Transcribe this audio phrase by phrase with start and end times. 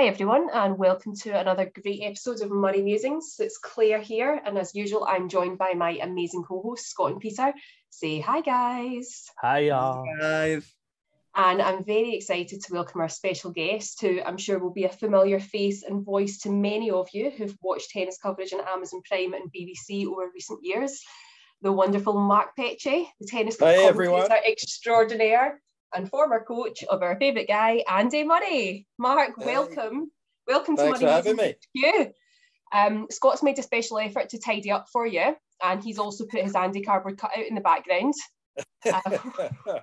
[0.00, 3.36] Hi everyone and welcome to another great episode of Murray Musings.
[3.38, 7.52] It's Claire here and as usual I'm joined by my amazing co-hosts Scott and Peter.
[7.90, 9.26] Say hi guys.
[9.42, 10.06] Hi y'all.
[10.18, 10.64] Guys.
[11.36, 14.88] And I'm very excited to welcome our special guest who I'm sure will be a
[14.88, 19.34] familiar face and voice to many of you who've watched tennis coverage on Amazon Prime
[19.34, 20.98] and BBC over recent years.
[21.60, 24.32] The wonderful Mark Petchey, the tennis hey, everyone.
[24.32, 25.60] extraordinaire
[25.94, 28.86] and former coach of our favourite guy, Andy Murray.
[28.98, 29.46] Mark, hey.
[29.46, 30.10] welcome.
[30.46, 31.22] Welcome Thanks to Murray.
[31.22, 31.54] for having me.
[31.74, 32.12] You.
[32.72, 36.42] Um, Scott's made a special effort to tidy up for you, and he's also put
[36.42, 38.14] his Andy cardboard cutout in the background.
[38.84, 39.00] Uh,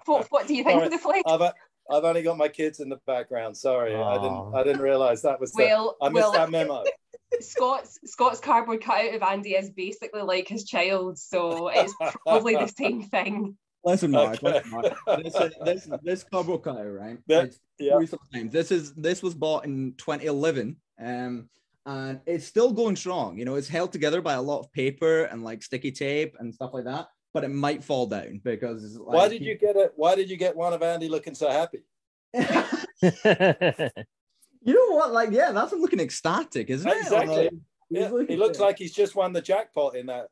[0.05, 1.23] what, what, do you think of the flick?
[1.25, 3.55] I've, I've only got my kids in the background.
[3.55, 4.17] Sorry, Aww.
[4.17, 4.55] I didn't.
[4.55, 5.53] I didn't realise that was.
[5.55, 6.83] Well, the, I missed well, that memo.
[7.39, 11.93] Scott's Scott's cardboard cutout of Andy is basically like his child, so it's
[12.25, 13.57] probably the same thing.
[13.83, 14.43] Listen, Mark.
[14.43, 14.53] Okay.
[14.53, 15.23] Listen, Mark.
[15.23, 15.33] This,
[15.63, 17.17] this, this cardboard cutout, right?
[17.27, 17.45] Yeah,
[17.79, 17.99] yeah.
[18.45, 21.49] This is this was bought in 2011, um,
[21.85, 23.37] and it's still going strong.
[23.37, 26.53] You know, it's held together by a lot of paper and like sticky tape and
[26.53, 27.07] stuff like that.
[27.33, 28.97] But it might fall down because.
[28.97, 29.93] Like, why did you get it?
[29.95, 31.83] Why did you get one of Andy looking so happy?
[32.33, 32.43] you
[34.73, 35.13] know what?
[35.13, 36.97] Like, yeah, that's him looking ecstatic, isn't it?
[36.97, 37.35] Exactly.
[37.35, 37.53] Like,
[37.89, 40.27] yeah, he looks like he's just won the jackpot in that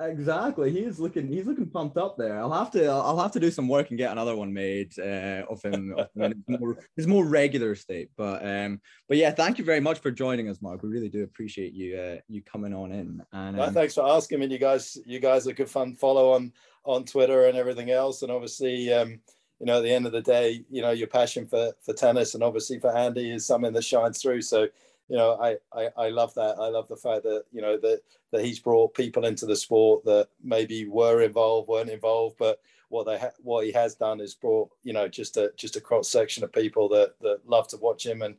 [0.00, 0.72] Exactly.
[0.72, 2.40] He's looking he's looking pumped up there.
[2.40, 5.44] I'll have to I'll have to do some work and get another one made uh,
[5.48, 8.10] of him, of him in his more, his more regular state.
[8.16, 10.82] But um but yeah, thank you very much for joining us, Mark.
[10.82, 13.22] We really do appreciate you uh, you coming on in.
[13.32, 14.46] And um, thanks for asking me.
[14.46, 16.52] You guys you guys are good fun follow on
[16.84, 18.22] on Twitter and everything else.
[18.22, 19.20] And obviously um
[19.60, 22.34] you know at the end of the day, you know, your passion for for tennis
[22.34, 24.42] and obviously for Andy is something that shines through.
[24.42, 24.66] So
[25.08, 26.56] you know, I, I, I love that.
[26.58, 28.00] I love the fact that, you know, that,
[28.32, 33.04] that he's brought people into the sport that maybe were involved, weren't involved, but what
[33.04, 36.08] they ha- what he has done is brought, you know, just a, just a cross
[36.08, 38.22] section of people that, that love to watch him.
[38.22, 38.36] And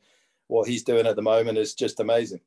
[0.48, 2.42] what he's doing at the moment is just amazing.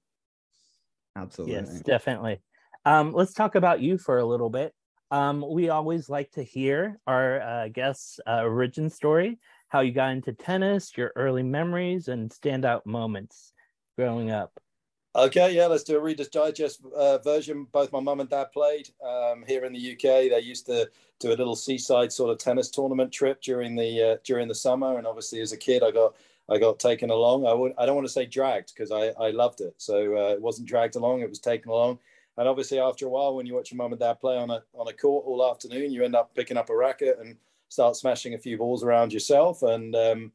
[1.16, 1.54] Absolutely.
[1.54, 2.40] Yes, definitely.
[2.84, 4.74] Um, let's talk about you for a little bit.
[5.10, 10.10] Um, we always like to hear our uh, guests' uh, origin story, how you got
[10.10, 13.52] into tennis, your early memories, and standout moments
[13.98, 14.53] growing up?
[15.16, 17.66] Okay, yeah, let's do a Reader's Digest uh, version.
[17.72, 20.31] Both my mum and dad played um, here in the UK.
[20.31, 20.88] They used to
[21.19, 24.98] do a little seaside sort of tennis tournament trip during the uh, during the summer,
[24.98, 26.14] and obviously as a kid, I got
[26.48, 27.47] I got taken along.
[27.47, 29.75] I would I don't want to say dragged because I I loved it.
[29.78, 31.98] So uh, it wasn't dragged along; it was taken along.
[32.37, 34.62] And obviously, after a while, when you watch your mum and dad play on a
[34.75, 37.37] on a court all afternoon, you end up picking up a racket and
[37.69, 39.64] start smashing a few balls around yourself.
[39.64, 40.32] And um,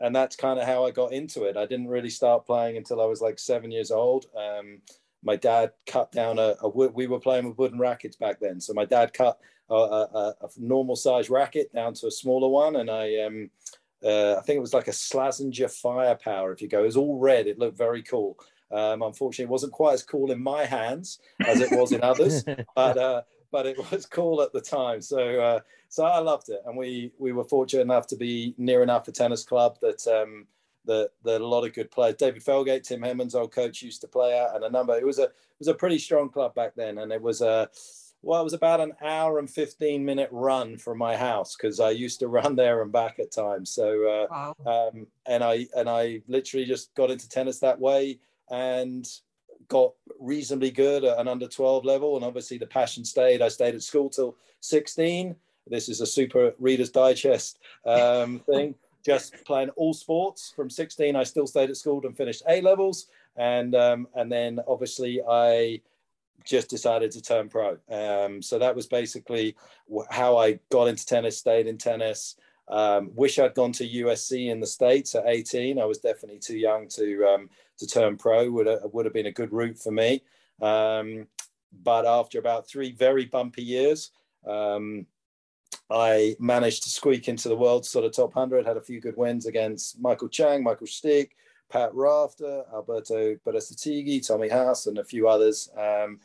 [0.00, 1.56] and that's kind of how I got into it.
[1.56, 4.26] I didn't really start playing until I was like seven years old.
[4.36, 4.80] Um,
[5.22, 6.94] my dad cut down a, a, wood.
[6.94, 9.38] We were playing with wooden rackets back then, so my dad cut
[9.68, 13.50] a, a, a normal size racket down to a smaller one, and I, um,
[14.02, 16.52] uh, I think it was like a Slazenger Firepower.
[16.52, 17.46] If you go, it was all red.
[17.46, 18.38] It looked very cool.
[18.72, 22.44] Um, unfortunately, it wasn't quite as cool in my hands as it was in others,
[22.74, 25.00] but uh, but it was cool at the time.
[25.00, 28.82] So uh, so I loved it, and we we were fortunate enough to be near
[28.82, 30.46] enough a tennis club that um,
[30.86, 32.16] that that a lot of good players.
[32.16, 34.96] David Felgate, Tim Henman's old coach, used to play at, and a number.
[34.96, 37.68] It was a it was a pretty strong club back then, and it was a
[38.22, 41.90] well, it was about an hour and 15 minute run from my house because I
[41.90, 43.70] used to run there and back at times.
[43.70, 44.90] So, uh, wow.
[44.92, 48.18] um, and I, and I literally just got into tennis that way
[48.50, 49.08] and
[49.70, 52.16] got reasonably good at an under 12 level.
[52.16, 53.40] And obviously the passion stayed.
[53.40, 55.34] I stayed at school till 16.
[55.66, 58.74] This is a super Reader's Digest um, thing.
[59.02, 61.16] Just playing all sports from 16.
[61.16, 63.06] I still stayed at school and finished A levels.
[63.36, 65.80] And, um, and then obviously I
[66.44, 67.78] just decided to turn pro.
[67.90, 69.56] Um, so that was basically
[70.10, 72.36] how I got into tennis, stayed in tennis.
[72.68, 75.78] Um, wish I'd gone to USC in the States at 18.
[75.78, 78.50] I was definitely too young to um, to turn pro.
[78.50, 80.22] Would have, would have been a good route for me.
[80.62, 81.26] Um,
[81.82, 84.10] but after about three very bumpy years,
[84.46, 85.06] um,
[85.90, 88.66] I managed to squeak into the world sort of top 100.
[88.66, 91.30] Had a few good wins against Michael Chang, Michael Stich,
[91.70, 95.68] Pat Rafter, Alberto Berasategui, Tommy Haas, and a few others.
[95.76, 96.20] Um,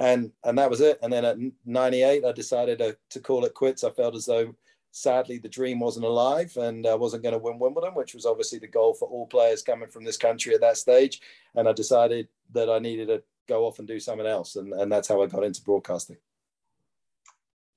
[0.00, 0.98] and and that was it.
[1.02, 3.84] And then at 98, I decided to, to call it quits.
[3.84, 4.54] I felt as though
[4.94, 8.60] sadly the dream wasn't alive and I wasn't going to win Wimbledon, which was obviously
[8.60, 11.20] the goal for all players coming from this country at that stage.
[11.56, 14.54] And I decided that I needed to go off and do something else.
[14.54, 16.16] And, and that's how I got into broadcasting.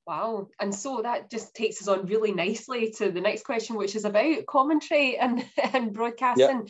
[0.06, 0.50] Wow.
[0.60, 4.06] And so that just takes us on really nicely to the next question, which is
[4.06, 5.44] about commentary and,
[5.74, 6.48] and broadcasting.
[6.48, 6.68] Yep.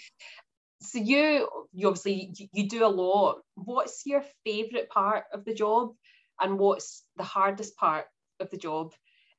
[0.80, 3.42] So you, you obviously you do a lot.
[3.56, 5.92] What's your favorite part of the job
[6.40, 8.06] and what's the hardest part
[8.40, 8.94] of the job?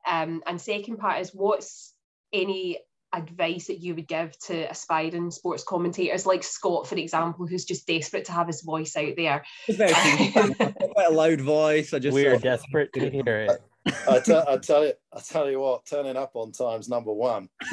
[0.09, 1.95] Um, and second part is what's
[2.33, 2.79] any
[3.15, 7.87] advice that you would give to aspiring sports commentators like Scott, for example, who's just
[7.87, 9.45] desperate to have his voice out there?
[9.67, 11.95] quite a loud voice.
[11.95, 13.63] I just we are desperate to hear it.
[14.09, 17.49] I, t- I tell you, I tell you what, turning up on time's number one.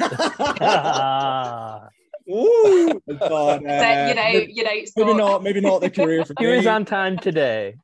[2.28, 6.46] Ooh, but, uh, you know, you know, maybe not, maybe not the career for He
[6.46, 7.76] was on time today.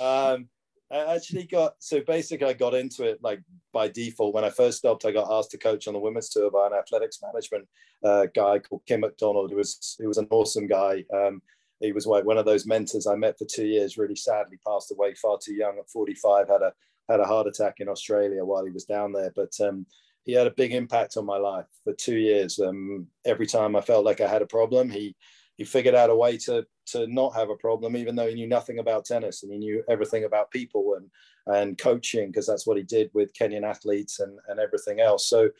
[0.00, 0.48] um,
[0.90, 3.40] I actually got so basically I got into it like
[3.72, 5.04] by default when I first stopped.
[5.04, 7.68] I got asked to coach on the women's tour by an athletics management
[8.04, 11.04] uh, guy called Kim McDonald, who was who was an awesome guy.
[11.14, 11.42] Um,
[11.80, 13.96] he was one of those mentors I met for two years.
[13.96, 16.48] Really sadly passed away far too young at 45.
[16.48, 16.72] Had a
[17.08, 19.32] had a heart attack in Australia while he was down there.
[19.34, 19.86] But um,
[20.24, 22.58] he had a big impact on my life for two years.
[22.58, 25.16] Um, every time I felt like I had a problem, he
[25.56, 28.46] he figured out a way to to not have a problem, even though he knew
[28.46, 31.10] nothing about tennis and he knew everything about people and
[31.46, 35.28] and coaching because that's what he did with Kenyan athletes and and everything else.
[35.28, 35.50] So,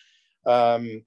[0.46, 1.02] um,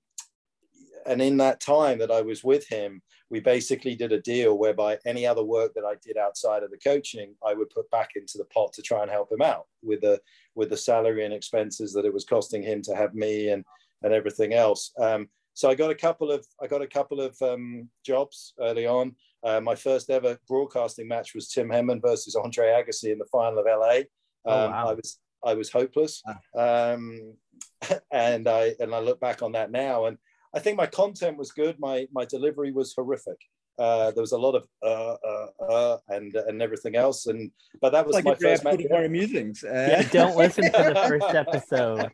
[1.05, 4.99] and in that time that I was with him, we basically did a deal whereby
[5.05, 8.37] any other work that I did outside of the coaching, I would put back into
[8.37, 10.21] the pot to try and help him out with the
[10.55, 13.65] with the salary and expenses that it was costing him to have me and
[14.03, 14.91] and everything else.
[14.99, 18.85] Um, so I got a couple of I got a couple of um, jobs early
[18.85, 19.15] on.
[19.43, 23.59] Uh, my first ever broadcasting match was Tim Henman versus Andre Agassi in the final
[23.59, 24.03] of LA.
[24.45, 24.89] Oh, um, oh, wow.
[24.89, 26.23] I was I was hopeless,
[26.57, 27.33] um,
[28.11, 30.17] and I and I look back on that now, and
[30.55, 31.79] I think my content was good.
[31.79, 33.37] My my delivery was horrific.
[33.79, 37.51] Uh, there was a lot of uh, uh, uh, and and everything else, and
[37.81, 38.81] but that was like my first match.
[38.93, 39.63] Our musings.
[39.63, 39.87] Uh.
[39.89, 42.11] Yeah, don't listen to the first episode.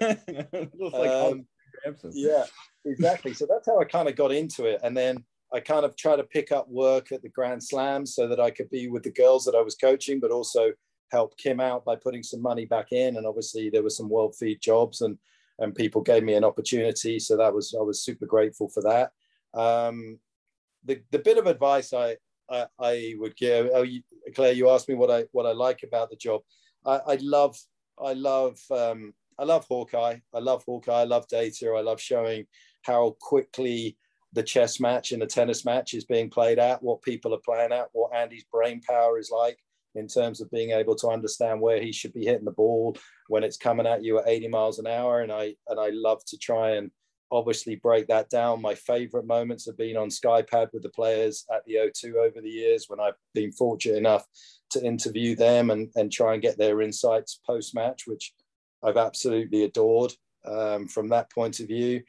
[0.80, 1.46] like um,
[2.12, 2.44] yeah,
[2.84, 3.34] exactly.
[3.34, 4.80] So that's how I kind of got into it.
[4.82, 8.26] And then I kind of tried to pick up work at the Grand Slam so
[8.26, 10.72] that I could be with the girls that I was coaching, but also
[11.12, 13.16] help Kim out by putting some money back in.
[13.16, 15.18] And obviously there were some world feed jobs and
[15.60, 17.18] and people gave me an opportunity.
[17.18, 19.12] So that was I was super grateful for that.
[19.58, 20.18] Um,
[20.84, 22.16] the, the bit of advice I,
[22.50, 24.02] I, I would give, oh, you,
[24.34, 26.42] Claire, you asked me what I what I like about the job.
[26.84, 27.56] I, I love
[28.02, 30.18] I love um, I love Hawkeye.
[30.32, 31.00] I love Hawkeye.
[31.00, 31.74] I love data.
[31.76, 32.46] I love showing
[32.82, 33.96] how quickly
[34.32, 37.72] the chess match and the tennis match is being played out, what people are playing
[37.72, 39.58] at, what Andy's brain power is like
[39.94, 42.96] in terms of being able to understand where he should be hitting the ball
[43.28, 45.20] when it's coming at you at 80 miles an hour.
[45.20, 46.90] And I and I love to try and
[47.30, 48.60] obviously break that down.
[48.60, 52.50] My favorite moments have been on Skypad with the players at the O2 over the
[52.50, 54.26] years when I've been fortunate enough
[54.70, 58.32] to interview them and, and try and get their insights post match, which
[58.84, 60.12] I've absolutely adored
[60.44, 62.02] um, from that point of view.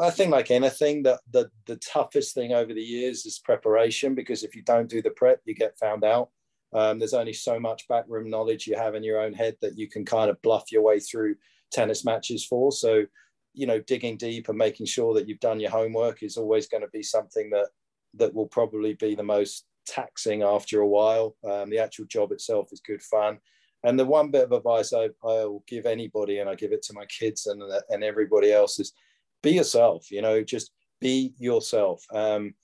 [0.00, 4.42] I think, like anything, that the, the toughest thing over the years is preparation because
[4.42, 6.30] if you don't do the prep, you get found out.
[6.72, 9.88] Um, there's only so much backroom knowledge you have in your own head that you
[9.88, 11.36] can kind of bluff your way through
[11.72, 12.72] tennis matches for.
[12.72, 13.04] So,
[13.52, 16.82] you know, digging deep and making sure that you've done your homework is always going
[16.82, 17.68] to be something that
[18.14, 21.36] that will probably be the most taxing after a while.
[21.44, 23.38] Um, the actual job itself is good fun.
[23.84, 26.92] And the one bit of advice I, I'll give anybody, and I give it to
[26.92, 28.92] my kids and, and everybody else, is
[29.42, 30.10] be yourself.
[30.10, 32.04] You know, just be yourself.
[32.12, 32.54] Um,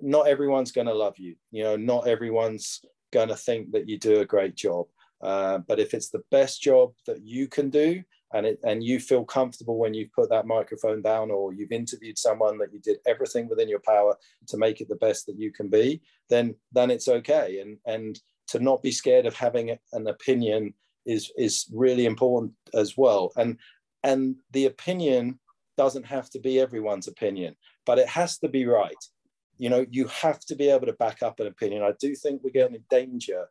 [0.00, 1.36] not everyone's going to love you.
[1.50, 2.80] You know, not everyone's
[3.12, 4.86] going to think that you do a great job.
[5.22, 8.02] Uh, but if it's the best job that you can do,
[8.34, 12.18] and it and you feel comfortable when you've put that microphone down, or you've interviewed
[12.18, 14.14] someone that you did everything within your power
[14.48, 17.60] to make it the best that you can be, then then it's okay.
[17.60, 20.74] And and to not be scared of having an opinion
[21.04, 23.32] is is really important as well.
[23.36, 23.58] And
[24.02, 25.38] and the opinion
[25.76, 27.54] doesn't have to be everyone's opinion
[27.86, 29.02] but it has to be right.
[29.56, 31.82] You know you have to be able to back up an opinion.
[31.82, 33.46] I do think we're getting in danger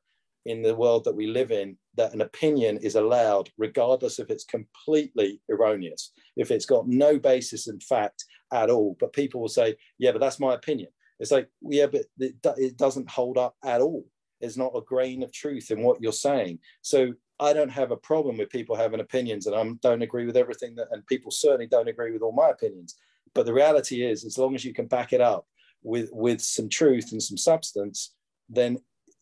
[0.45, 4.43] in the world that we live in that an opinion is allowed regardless if it's
[4.43, 8.95] completely erroneous if it's got no basis in fact at all.
[8.99, 10.89] But people will say yeah but that's my opinion.
[11.19, 14.05] It's like yeah but it, it doesn't hold up at all
[14.45, 16.59] there's not a grain of truth in what you're saying.
[16.83, 20.37] So I don't have a problem with people having opinions, and I don't agree with
[20.37, 22.95] everything that, and people certainly don't agree with all my opinions.
[23.33, 25.47] But the reality is, as long as you can back it up
[25.81, 28.13] with with some truth and some substance,
[28.47, 28.77] then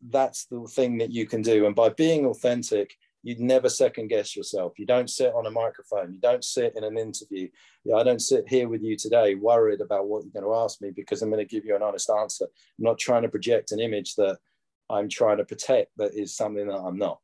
[0.09, 1.65] that's the thing that you can do.
[1.65, 4.73] And by being authentic, you'd never second guess yourself.
[4.77, 6.13] You don't sit on a microphone.
[6.13, 7.47] You don't sit in an interview.
[7.95, 10.91] I don't sit here with you today worried about what you're going to ask me
[10.93, 12.45] because I'm going to give you an honest answer.
[12.45, 14.37] I'm not trying to project an image that
[14.89, 17.19] I'm trying to protect that is something that I'm not.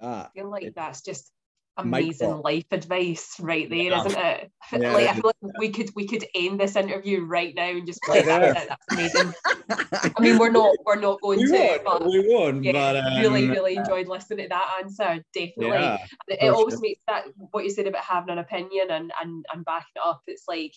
[0.00, 1.32] Ah, I feel like that's just
[1.78, 3.88] amazing life advice right there, yeah.
[3.90, 4.16] not it?
[4.16, 4.92] Yeah.
[4.92, 8.00] Like I feel like we could we could end this interview right now and just
[8.02, 8.68] play that.
[8.68, 9.34] That's amazing.
[9.70, 12.64] I mean, we're not we're not going we to, won't, but we won't.
[12.64, 15.22] Yeah, but um, really really enjoyed listening to that answer.
[15.34, 16.82] Definitely, yeah, it always sure.
[16.82, 20.22] makes that what you said about having an opinion and and and backing it up.
[20.26, 20.72] It's like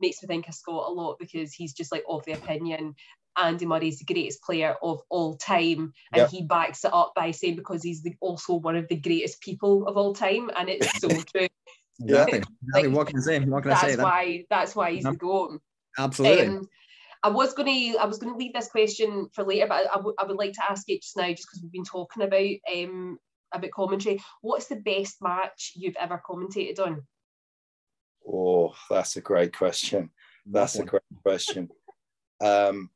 [0.00, 2.94] makes me think of Scott a lot because he's just like of the opinion
[3.36, 6.30] Andy Murray's the greatest player of all time, and yep.
[6.30, 9.86] he backs it up by saying because he's the, also one of the greatest people
[9.86, 11.48] of all time, and it's so true.
[12.00, 12.42] Exactly.
[12.72, 13.40] like, what can I say?
[13.40, 13.86] What can I say?
[13.88, 14.44] That's why.
[14.50, 15.60] That's why he's the goat.
[15.98, 16.46] Absolutely.
[16.46, 16.68] Um,
[17.22, 19.94] I was going to I was going to leave this question for later, but I,
[19.94, 22.76] w- I would like to ask it just now, just because we've been talking about
[22.76, 23.18] um
[23.52, 24.20] about commentary.
[24.42, 27.02] What's the best match you've ever commentated on?
[28.30, 30.10] Oh, that's a great question.
[30.44, 31.70] That's a great question.
[32.42, 32.90] Um,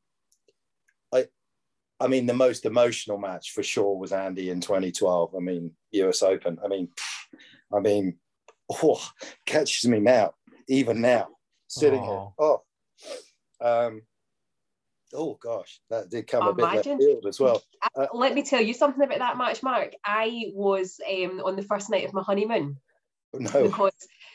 [1.99, 5.35] I mean, the most emotional match for sure was Andy in 2012.
[5.35, 6.57] I mean, US Open.
[6.63, 6.89] I mean,
[7.73, 8.17] I mean,
[8.83, 9.05] oh,
[9.45, 10.33] catches me now,
[10.67, 11.27] even now,
[11.67, 12.33] sitting oh.
[12.39, 12.47] here.
[12.47, 14.01] Oh, um,
[15.13, 17.61] oh gosh, that did come a bit left field as well.
[17.95, 19.93] Uh, Let me tell you something about that match, Mark.
[20.05, 22.77] I was um, on the first night of my honeymoon.
[23.31, 23.63] No.
[23.63, 23.93] Because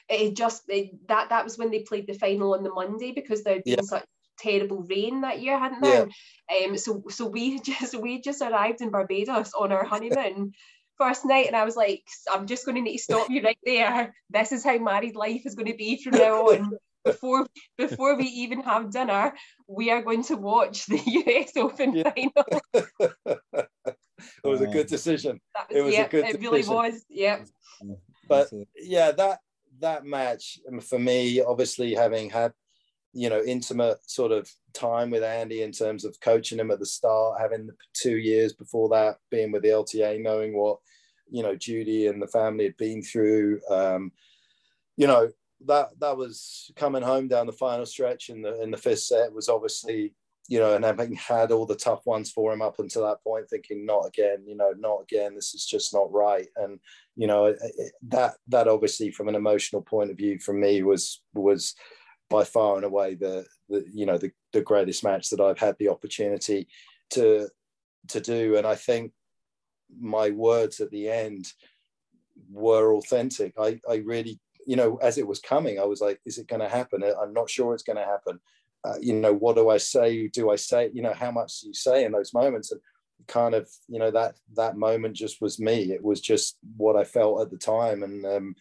[0.09, 3.42] it just it, that that was when they played the final on the Monday because
[3.42, 3.83] there'd been yeah.
[3.83, 4.04] such
[4.38, 6.09] terrible rain that year, hadn't there?
[6.50, 6.67] Yeah.
[6.67, 10.53] Um, so so we just we just arrived in Barbados on our honeymoon.
[10.97, 13.59] first night and I was like, I'm just going to need to stop you right
[13.64, 14.14] there.
[14.31, 16.71] This is how married life is going to be from now on.
[17.05, 19.35] Before before we even have dinner,
[19.69, 22.11] we are going to watch the US Open yeah.
[22.11, 22.47] final.
[23.53, 25.38] it was a good decision.
[25.55, 27.05] Was, it was yeah, a good it really was.
[27.11, 27.45] Yeah.
[28.26, 29.41] But yeah, that
[29.81, 32.53] that match for me, obviously having had
[33.14, 36.87] you know intimate sort of time with Andy in terms of coaching him at the
[36.87, 40.78] start, having the two years before that being with the LTA, knowing what
[41.30, 43.61] you know Judy and the family had been through.
[43.71, 44.12] Um,
[44.97, 45.30] you know
[45.66, 49.33] that that was coming home down the final stretch in the in the fifth set
[49.33, 50.12] was obviously
[50.49, 53.49] you know and having had all the tough ones for him up until that point
[53.49, 56.78] thinking not again you know not again this is just not right and
[57.16, 57.59] you know it,
[58.02, 61.75] that that obviously from an emotional point of view for me was was
[62.31, 65.76] by far and away the, the you know the, the greatest match that I've had
[65.78, 66.69] the opportunity
[67.11, 67.49] to
[68.09, 68.57] to do.
[68.57, 69.12] And I think
[69.99, 71.52] my words at the end
[72.50, 73.54] were authentic.
[73.59, 76.62] I, I really you know as it was coming I was like is it going
[76.62, 78.40] to happen I'm not sure it's going to happen.
[78.85, 80.28] Uh, you know what do I say?
[80.28, 82.73] Do I say you know how much do you say in those moments?
[82.73, 82.81] And
[83.26, 85.93] kind of you know that that moment just was me.
[85.93, 88.02] It was just what I felt at the time.
[88.02, 88.54] And um,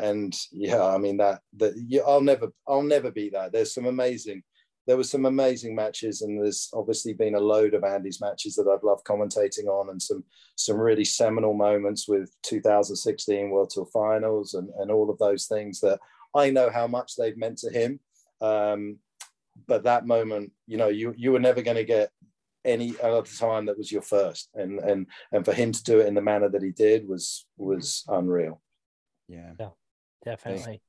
[0.00, 3.52] and yeah, I mean that that yeah, I'll never I'll never be that.
[3.52, 4.42] There's some amazing
[4.86, 8.66] there were some amazing matches, and there's obviously been a load of Andy's matches that
[8.66, 10.24] I've loved commentating on, and some
[10.56, 15.80] some really seminal moments with 2016 World Tour Finals and and all of those things
[15.80, 16.00] that
[16.34, 18.00] I know how much they've meant to him.
[18.40, 18.98] Um,
[19.68, 22.10] but that moment, you know, you you were never going to get
[22.64, 26.06] any other time that was your first, and and and for him to do it
[26.06, 28.60] in the manner that he did was was unreal.
[29.28, 29.52] Yeah.
[29.60, 29.68] yeah
[30.24, 30.80] definitely.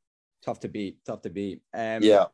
[0.43, 0.97] Tough to beat.
[1.05, 1.61] Tough to beat.
[1.73, 2.25] Um, yeah.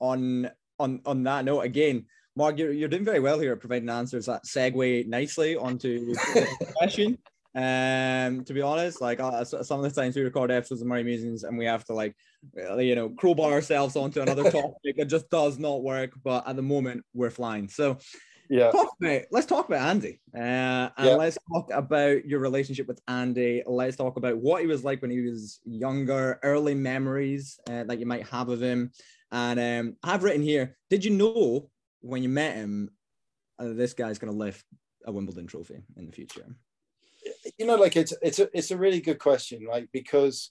[0.00, 3.90] On on on that note, again, Mark, you're, you're doing very well here at providing
[3.90, 7.18] answers that segue nicely onto the question.
[7.54, 11.04] Um, to be honest, like uh, some of the times we record episodes of Murray
[11.04, 12.16] Musings and we have to like,
[12.78, 14.74] you know, crowbar ourselves onto another topic.
[14.84, 16.12] it just does not work.
[16.24, 17.68] But at the moment, we're flying.
[17.68, 17.98] So
[18.52, 18.70] yeah.
[18.70, 21.14] Talk about, let's talk about andy uh, and yeah.
[21.14, 23.62] let's talk about your relationship with andy.
[23.66, 27.98] Let's talk about what he was like when he was younger early memories uh, that
[27.98, 28.92] you might have of him.
[29.30, 31.70] And um, i've written here did you know
[32.02, 32.90] when you met him
[33.58, 34.66] uh, this guy's going to lift
[35.06, 36.44] a wimbledon trophy in the future?
[37.56, 40.50] You know like it's it's a, it's a really good question like because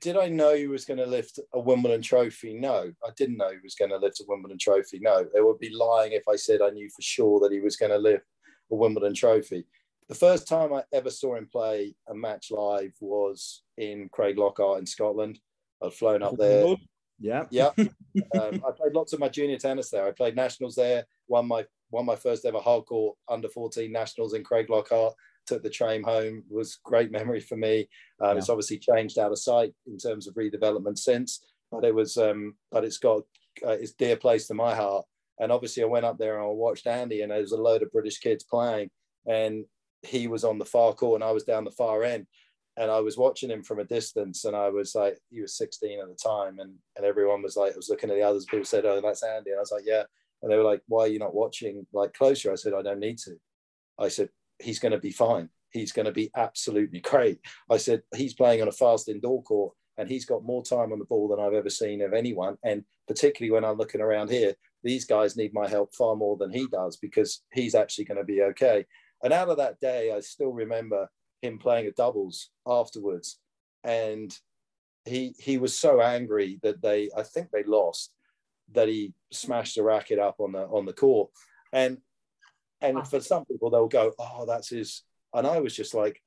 [0.00, 2.54] did I know he was going to lift a Wimbledon trophy?
[2.54, 4.98] No, I didn't know he was going to lift a Wimbledon trophy.
[5.00, 7.76] No, it would be lying if I said I knew for sure that he was
[7.76, 8.24] going to lift
[8.70, 9.66] a Wimbledon trophy.
[10.08, 14.86] The first time I ever saw him play a match live was in Craiglockhart in
[14.86, 15.40] Scotland.
[15.82, 16.76] I'd flown up there.
[17.18, 17.70] Yeah, yeah.
[17.78, 20.06] um, I played lots of my junior tennis there.
[20.06, 21.04] I played nationals there.
[21.28, 25.12] Won my won my first ever hard court under 14 nationals in Craiglockhart
[25.46, 27.88] took the train home was great memory for me.
[28.20, 28.38] Um, yeah.
[28.38, 32.54] It's obviously changed out of sight in terms of redevelopment since, but it was, um,
[32.70, 33.22] but it's got
[33.64, 35.04] uh, it's dear place to my heart.
[35.38, 37.82] And obviously, I went up there and I watched Andy, and there was a load
[37.82, 38.90] of British kids playing,
[39.26, 39.64] and
[40.02, 42.26] he was on the far court, and I was down the far end,
[42.76, 46.00] and I was watching him from a distance, and I was like, he was 16
[46.00, 48.64] at the time, and and everyone was like, I was looking at the others, people
[48.64, 50.04] said, oh, that's Andy, and I was like, yeah,
[50.42, 52.52] and they were like, why are you not watching like closer?
[52.52, 53.36] I said, I don't need to.
[53.98, 55.48] I said, he's going to be fine.
[55.70, 57.38] he's going to be absolutely great.
[57.70, 60.98] I said, he's playing on a fast indoor court and he's got more time on
[60.98, 62.56] the ball than I've ever seen of anyone.
[62.62, 66.50] And particularly when I'm looking around here, these guys need my help far more than
[66.50, 68.84] he does because he's actually going to be okay.
[69.22, 71.08] And out of that day, I still remember
[71.42, 73.38] him playing a doubles afterwards.
[73.84, 74.36] And
[75.04, 78.12] he he was so angry that they I think they lost
[78.72, 81.30] that he smashed the racket up on the on the court.
[81.72, 81.98] And
[82.80, 85.02] and for some people they'll go, Oh, that's his
[85.34, 86.22] and I was just like,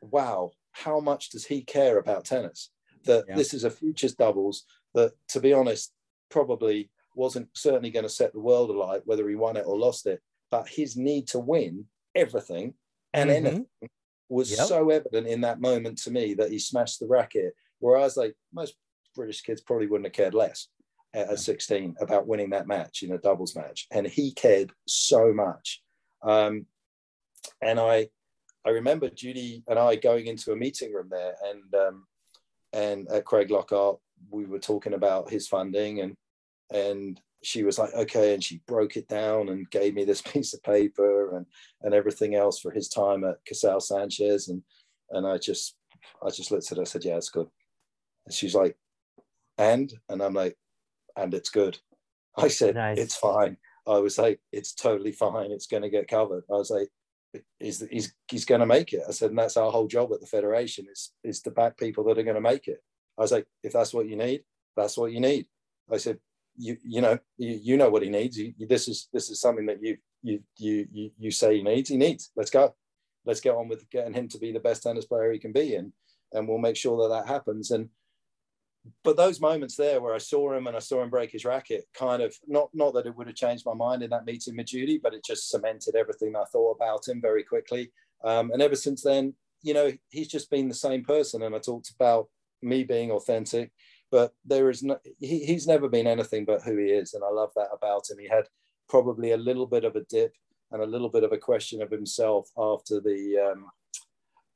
[0.00, 2.70] Wow, how much does he care about tennis?
[3.04, 3.36] That yeah.
[3.36, 5.92] this is a futures doubles that to be honest,
[6.30, 10.06] probably wasn't certainly going to set the world alight whether he won it or lost
[10.06, 10.20] it.
[10.50, 12.74] But his need to win everything
[13.12, 13.46] and mm-hmm.
[13.46, 13.66] anything
[14.28, 14.66] was yep.
[14.66, 17.54] so evident in that moment to me that he smashed the racket.
[17.78, 18.74] Whereas, like most
[19.14, 20.68] British kids probably wouldn't have cared less
[21.14, 25.32] at, at 16 about winning that match in a doubles match, and he cared so
[25.32, 25.82] much.
[26.26, 26.66] Um,
[27.62, 28.08] and I,
[28.66, 32.06] I remember Judy and I going into a meeting room there, and um,
[32.72, 33.98] and at Craiglockhart,
[34.30, 36.16] we were talking about his funding, and
[36.72, 40.52] and she was like, okay, and she broke it down and gave me this piece
[40.52, 41.46] of paper and
[41.82, 44.62] and everything else for his time at Casal Sanchez, and
[45.10, 45.76] and I just
[46.22, 47.48] I just looked at her, I said, yeah, it's good.
[48.26, 48.76] And she's like,
[49.58, 50.56] and and I'm like,
[51.16, 51.78] and it's good.
[52.36, 52.98] I said, nice.
[52.98, 53.56] it's fine.
[53.86, 55.52] I was like, it's totally fine.
[55.52, 56.44] It's going to get covered.
[56.50, 56.88] I was like,
[57.60, 59.02] he's, he's, he's going to make it.
[59.08, 62.04] I said, and that's our whole job at the Federation is, is to back people
[62.04, 62.82] that are going to make it.
[63.18, 64.42] I was like, if that's what you need,
[64.76, 65.46] that's what you need.
[65.90, 66.18] I said,
[66.58, 68.38] you you know you, you know what he needs.
[68.38, 71.62] You, you, this is this is something that you you you you you say he
[71.62, 71.90] needs.
[71.90, 72.30] He needs.
[72.36, 72.74] Let's go.
[73.24, 75.74] Let's get on with getting him to be the best tennis player he can be,
[75.74, 75.92] and
[76.32, 77.70] and we'll make sure that that happens.
[77.70, 77.88] And
[79.04, 81.84] but those moments there where I saw him and I saw him break his racket,
[81.94, 84.66] kind of not not that it would have changed my mind in that meeting with
[84.66, 87.90] Judy, but it just cemented everything I thought about him very quickly.
[88.24, 91.42] Um, and ever since then, you know, he's just been the same person.
[91.42, 92.28] And I talked about
[92.62, 93.70] me being authentic
[94.10, 97.14] but there is no, he, he's never been anything but who he is.
[97.14, 98.18] And I love that about him.
[98.18, 98.44] He had
[98.88, 100.34] probably a little bit of a dip
[100.70, 103.66] and a little bit of a question of himself after the um,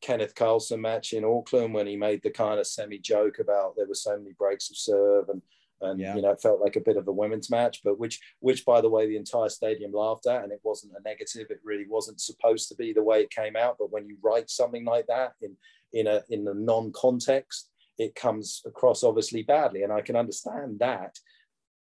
[0.01, 3.89] Kenneth Carlsen match in Auckland when he made the kind of semi joke about there
[3.89, 5.43] were so many breaks of serve and
[5.83, 6.15] and yeah.
[6.15, 8.83] you know it felt like a bit of a women's match but which which by
[8.83, 12.21] the way the entire stadium laughed at and it wasn't a negative it really wasn't
[12.21, 15.33] supposed to be the way it came out but when you write something like that
[15.41, 15.57] in
[15.93, 19.83] in a in a non-context it comes across obviously badly.
[19.83, 21.19] And I can understand that.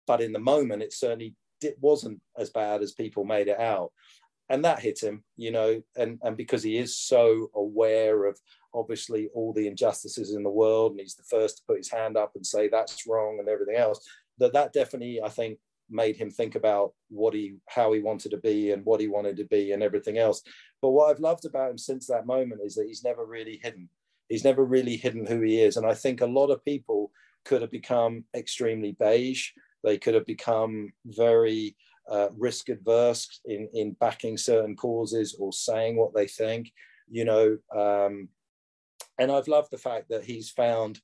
[0.07, 3.93] But in the moment, it certainly it wasn't as bad as people made it out.
[4.51, 8.39] And that hit him, you know, and, and because he is so aware of
[8.75, 12.17] obviously all the injustices in the world, and he's the first to put his hand
[12.17, 14.07] up and say that's wrong and everything else,
[14.39, 15.59] that that definitely, I think,
[15.91, 19.37] made him think about what he how he wanted to be and what he wanted
[19.39, 20.43] to be and everything else
[20.83, 23.89] but what i've loved about him since that moment is that he's never really hidden
[24.29, 25.77] he's never really hidden who he is.
[25.77, 27.11] And I think a lot of people
[27.45, 29.51] could have become extremely beige.
[29.85, 31.77] They could have become very
[32.11, 36.73] uh, risk adverse in, in backing certain causes or saying what they think,
[37.09, 37.59] you know.
[37.75, 38.29] Um,
[39.19, 41.01] and I've loved the fact that he's found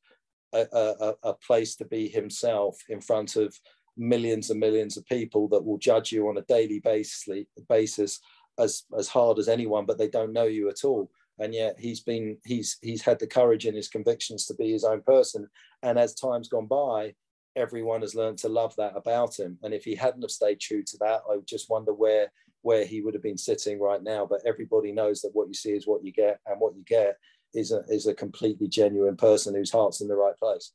[0.53, 3.59] a, a, a place to be himself in front of
[3.97, 7.29] millions and millions of people that will judge you on a daily basis,
[7.69, 8.21] basis
[8.59, 12.01] as, as hard as anyone, but they don't know you at all and yet he's
[12.01, 15.49] been he's he's had the courage in his convictions to be his own person
[15.83, 17.13] and as time's gone by
[17.57, 19.59] everyone has learned to love that about him.
[19.63, 22.31] And if he hadn't have stayed true to that i just wonder where
[22.65, 24.27] where he would have been sitting right now.
[24.27, 27.19] But everybody knows that what you see is what you get and what you get
[27.53, 30.73] is a is a completely genuine person whose heart's in the right place.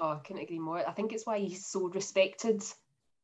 [0.00, 0.86] Oh i couldn't agree more.
[0.86, 2.62] I think it's why he's so respected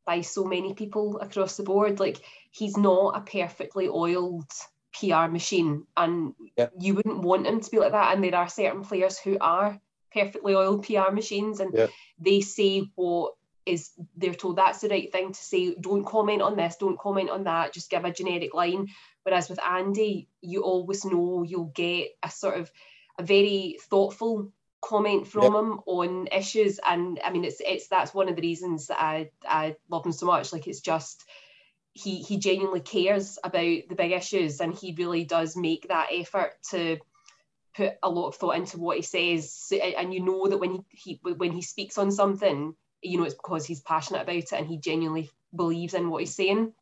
[0.05, 1.99] by so many people across the board.
[1.99, 2.21] Like
[2.51, 4.51] he's not a perfectly oiled
[4.95, 6.73] PR machine, and yep.
[6.79, 8.15] you wouldn't want him to be like that.
[8.15, 9.81] And there are certain players who are
[10.15, 11.91] perfectly oiled PR machines, and yep.
[12.19, 15.75] they say what is they're told that's the right thing to say.
[15.81, 16.77] Don't comment on this.
[16.77, 17.73] Don't comment on that.
[17.73, 18.89] Just give a generic line.
[19.23, 22.71] Whereas with Andy, you always know you'll get a sort of
[23.19, 24.51] a very thoughtful
[24.83, 25.53] comment from yep.
[25.53, 29.31] him on issues and i mean it's it's that's one of the reasons that i
[29.47, 31.25] i love him so much like it's just
[31.93, 36.55] he he genuinely cares about the big issues and he really does make that effort
[36.69, 36.99] to
[37.75, 39.73] put a lot of thought into what he says.
[39.99, 43.35] And you know that when he, he when he speaks on something you know it's
[43.35, 46.73] because he's passionate about it and he genuinely believes in what he's saying.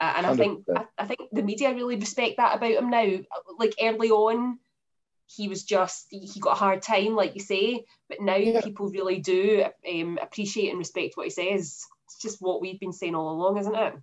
[0.00, 3.18] Uh, and I think I, I, think the media really respect that about him now.
[3.58, 4.58] Like early on
[5.26, 8.60] he was just he got a hard time like you say but now yeah.
[8.60, 11.86] people really do um, appreciate and respect what he says.
[12.06, 13.94] It's just what we've been saying all along isn't it?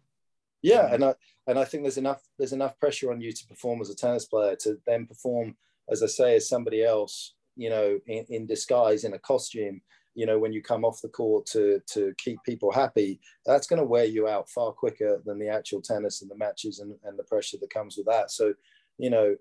[0.61, 1.15] Yeah, and I
[1.47, 4.25] and I think there's enough there's enough pressure on you to perform as a tennis
[4.25, 5.57] player to then perform,
[5.89, 9.81] as I say, as somebody else, you know, in, in disguise in a costume.
[10.13, 13.81] You know, when you come off the court to to keep people happy, that's going
[13.81, 17.17] to wear you out far quicker than the actual tennis and the matches and, and
[17.17, 18.29] the pressure that comes with that.
[18.29, 18.53] So
[18.97, 19.35] you know,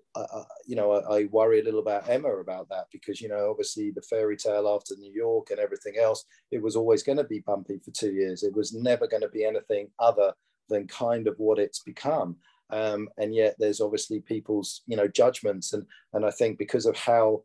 [0.65, 3.91] you know, I, I, worry a little about Emma about that because you know, obviously
[3.91, 7.41] the fairy tale after New York and everything else, it was always going to be
[7.41, 8.41] bumpy for two years.
[8.41, 10.33] It was never going to be anything other
[10.69, 12.37] than kind of what it's become.
[12.71, 16.95] Um, and yet, there's obviously people's you know judgments, and and I think because of
[16.95, 17.43] how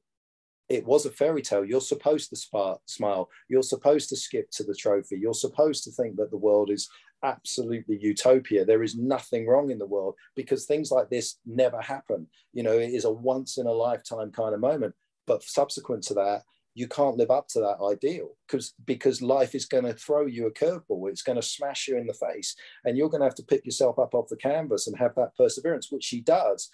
[0.68, 1.64] it was a fairy tale.
[1.64, 3.28] You're supposed to smile.
[3.48, 5.16] You're supposed to skip to the trophy.
[5.16, 6.88] You're supposed to think that the world is
[7.22, 8.64] absolutely utopia.
[8.64, 12.26] There is nothing wrong in the world because things like this never happen.
[12.52, 14.94] You know, it is a once in a lifetime kind of moment.
[15.26, 16.42] But subsequent to that,
[16.76, 20.46] you can't live up to that ideal because because life is going to throw you
[20.46, 21.08] a curveball.
[21.08, 23.64] It's going to smash you in the face, and you're going to have to pick
[23.64, 26.68] yourself up off the canvas and have that perseverance, which she does.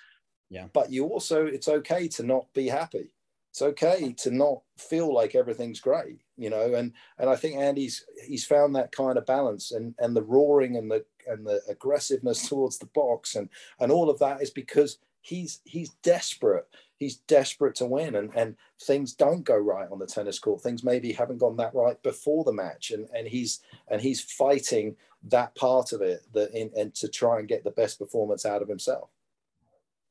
[0.51, 0.67] Yeah.
[0.73, 3.13] But you also, it's okay to not be happy
[3.53, 8.03] it's okay to not feel like everything's great you know and and i think andy's
[8.27, 12.49] he's found that kind of balance and and the roaring and the and the aggressiveness
[12.49, 16.67] towards the box and and all of that is because he's he's desperate
[17.03, 20.85] he's desperate to win and and things don't go right on the tennis court things
[20.85, 25.53] maybe haven't gone that right before the match and and he's and he's fighting that
[25.57, 28.69] part of it that in and to try and get the best performance out of
[28.69, 29.11] himself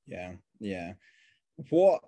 [0.05, 0.91] yeah yeah
[1.69, 2.01] what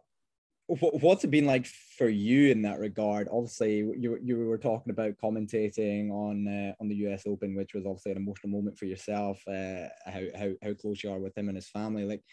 [0.68, 3.28] what's it been like for you in that regard?
[3.30, 7.24] Obviously, you you were talking about commentating on uh, on the U.S.
[7.28, 9.42] Open, which was obviously an emotional moment for yourself.
[9.46, 12.06] Uh, how how how close you are with him and his family.
[12.06, 12.24] Like,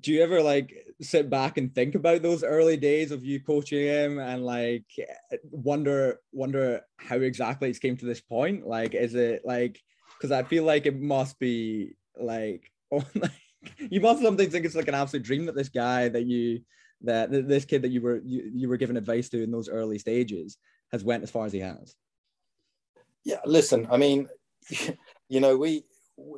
[0.00, 3.86] do you ever like sit back and think about those early days of you coaching
[3.86, 4.86] him and like
[5.50, 8.66] wonder wonder how exactly it's came to this point?
[8.66, 9.80] Like, is it like
[10.16, 13.30] because I feel like it must be like oh, like
[13.78, 16.60] you must sometimes think it's like an absolute dream that this guy that you
[17.02, 19.98] that this kid that you were you, you were giving advice to in those early
[19.98, 20.56] stages
[20.92, 21.94] has went as far as he has
[23.24, 24.28] yeah listen i mean
[25.28, 25.84] you know we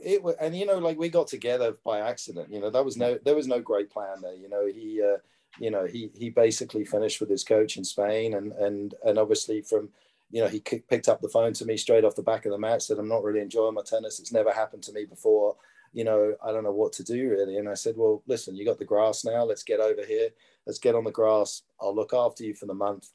[0.03, 2.97] it was, and you know like we got together by accident you know that was
[2.97, 5.19] no there was no great plan there you know he uh,
[5.59, 9.61] you know he he basically finished with his coach in spain and and and obviously
[9.61, 9.89] from
[10.31, 12.59] you know he picked up the phone to me straight off the back of the
[12.59, 15.57] match said i'm not really enjoying my tennis it's never happened to me before
[15.93, 18.65] you know i don't know what to do really and i said well listen you
[18.65, 20.31] got the grass now let's get over here
[20.67, 21.63] let's get on the grass.
[21.81, 23.11] I'll look after you for the month.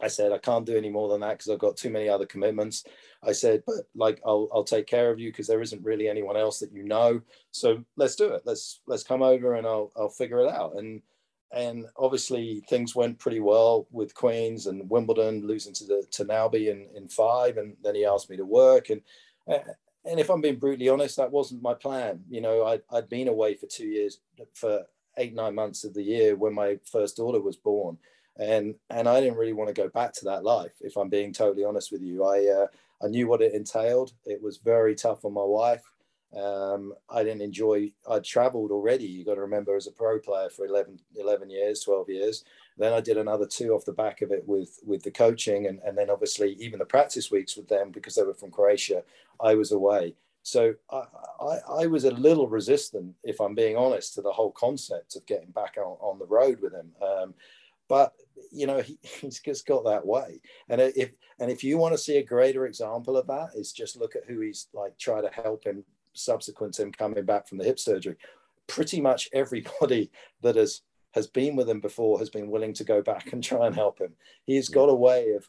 [0.00, 2.26] I said, I can't do any more than that because I've got too many other
[2.26, 2.84] commitments.
[3.22, 6.36] I said, but like, I'll, I'll take care of you because there isn't really anyone
[6.36, 7.20] else that you know.
[7.50, 8.42] So let's do it.
[8.44, 10.76] Let's, let's come over and I'll, I'll figure it out.
[10.76, 11.02] And,
[11.52, 16.68] and obviously things went pretty well with Queens and Wimbledon losing to the, to Naube
[16.68, 17.56] in, in five.
[17.56, 18.90] And then he asked me to work.
[18.90, 19.02] And,
[19.48, 22.22] and if I'm being brutally honest, that wasn't my plan.
[22.28, 24.20] You know, I'd, I'd been away for two years
[24.54, 24.84] for
[25.16, 27.98] eight nine months of the year when my first daughter was born
[28.38, 31.32] and and I didn't really want to go back to that life if I'm being
[31.32, 32.24] totally honest with you.
[32.24, 32.66] I uh,
[33.04, 34.12] I knew what it entailed.
[34.24, 35.82] It was very tough on my wife.
[36.36, 40.50] Um, I didn't enjoy I'd traveled already you got to remember as a pro player
[40.50, 42.44] for 11, 11 years 12 years.
[42.76, 45.80] Then I did another two off the back of it with with the coaching and,
[45.86, 49.02] and then obviously even the practice weeks with them because they were from Croatia
[49.40, 50.14] I was away.
[50.42, 51.02] So I,
[51.40, 55.26] I, I, was a little resistant, if I'm being honest, to the whole concept of
[55.26, 56.92] getting back on, on the road with him.
[57.02, 57.34] Um,
[57.88, 58.12] but
[58.50, 60.40] you know, he, he's just got that way.
[60.68, 63.96] And if and if you want to see a greater example of that, is just
[63.96, 67.58] look at who he's like try to help him subsequent to him coming back from
[67.58, 68.16] the hip surgery.
[68.66, 70.10] Pretty much everybody
[70.42, 73.66] that has has been with him before has been willing to go back and try
[73.66, 74.12] and help him.
[74.44, 75.48] He's got a way of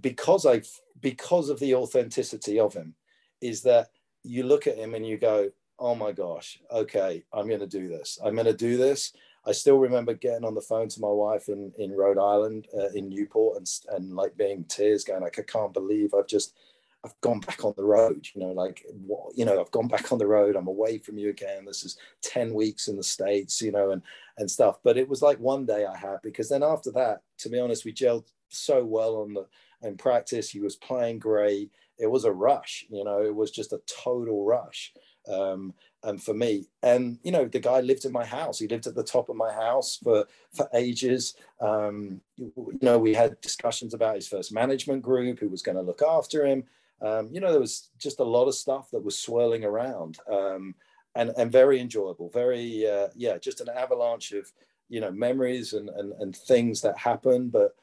[0.00, 0.62] because I
[1.00, 2.94] because of the authenticity of him
[3.40, 3.88] is that
[4.22, 7.88] you look at him and you go, oh my gosh, okay, I'm going to do
[7.88, 8.18] this.
[8.24, 9.12] I'm going to do this.
[9.46, 12.88] I still remember getting on the phone to my wife in, in Rhode Island, uh,
[12.94, 16.56] in Newport, and, and like being tears going, like, I can't believe I've just,
[17.04, 20.10] I've gone back on the road, you know, like, what, you know, I've gone back
[20.10, 20.56] on the road.
[20.56, 21.64] I'm away from you again.
[21.64, 24.02] This is 10 weeks in the States, you know, and,
[24.38, 24.78] and stuff.
[24.82, 27.84] But it was like one day I had, because then after that, to be honest,
[27.84, 29.46] we gelled so well on the,
[29.86, 30.50] in practice.
[30.50, 34.44] He was playing great it was a rush you know it was just a total
[34.44, 34.92] rush
[35.28, 38.58] um, and for me and you know the guy lived in my house.
[38.58, 41.34] He lived at the top of my house for for ages.
[41.60, 45.76] Um, you, you, know we had discussions about his first management group who was going
[45.76, 46.64] to look after him.
[47.02, 50.74] Um, you know there was just a lot of stuff that was swirling around um,
[51.14, 54.50] and and very enjoyable very uh, yeah just an avalanche of
[54.88, 57.74] you know memories and and, and things that happened but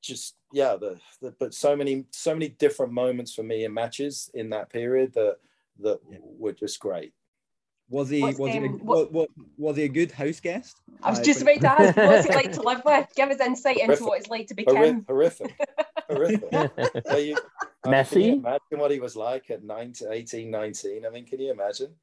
[0.00, 4.30] just yeah the, the, but so many so many different moments for me in matches
[4.34, 5.36] in that period that
[5.80, 6.18] that yeah.
[6.22, 7.12] were just great.
[7.90, 10.78] Was he was, um, he a, what, what, was he a good house guest?
[11.02, 13.08] I was just about to ask, what's he like to live with?
[13.16, 14.00] Give us insight horrific.
[14.00, 15.06] into what it's like to be Kim.
[15.08, 15.58] Horrific.
[16.06, 16.52] horrific.
[17.16, 17.38] you,
[17.86, 18.32] Messy.
[18.32, 21.06] Mean, imagine what he was like at 19, 18, 19.
[21.06, 21.94] I mean, can you imagine?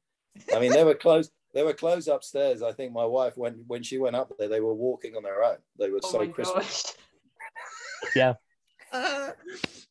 [0.52, 1.30] I mean, they were close.
[1.54, 2.62] They were close upstairs.
[2.62, 5.44] I think my wife, when when she went up there, they were walking on their
[5.44, 5.58] own.
[5.78, 6.96] They were oh so Christmas.
[8.14, 8.34] yeah.
[8.92, 9.36] that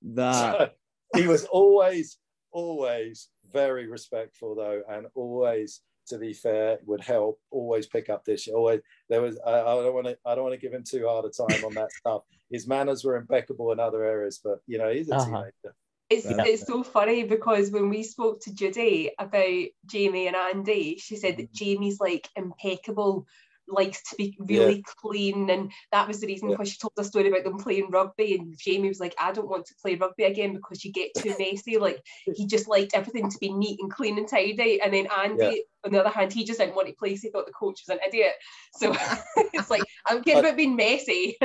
[0.14, 0.70] so,
[1.16, 2.18] he was always,
[2.52, 7.40] always very respectful though, and always, to be fair, would help.
[7.50, 8.48] Always pick up this.
[8.48, 9.40] Always there was.
[9.46, 10.18] I, I don't want to.
[10.26, 12.24] I don't want to give him too hard a time on that stuff.
[12.52, 15.26] His manners were impeccable in other areas, but you know he's a uh-huh.
[15.26, 15.76] teenager.
[16.08, 16.44] It's, yeah.
[16.46, 21.38] it's so funny because when we spoke to Judy about Jamie and Andy, she said
[21.38, 23.26] that Jamie's like impeccable
[23.68, 24.94] likes to be really yeah.
[24.98, 26.64] clean and that was the reason yeah.
[26.64, 29.66] she told a story about them playing rugby and Jamie was like I don't want
[29.68, 32.02] to play rugby again because you get too messy like
[32.36, 35.86] he just liked everything to be neat and clean and tidy and then Andy yeah.
[35.86, 37.82] on the other hand he just didn't want to play so he thought the coach
[37.88, 38.34] was an idiot
[38.74, 38.94] so
[39.54, 41.38] it's like I'm kidding about being messy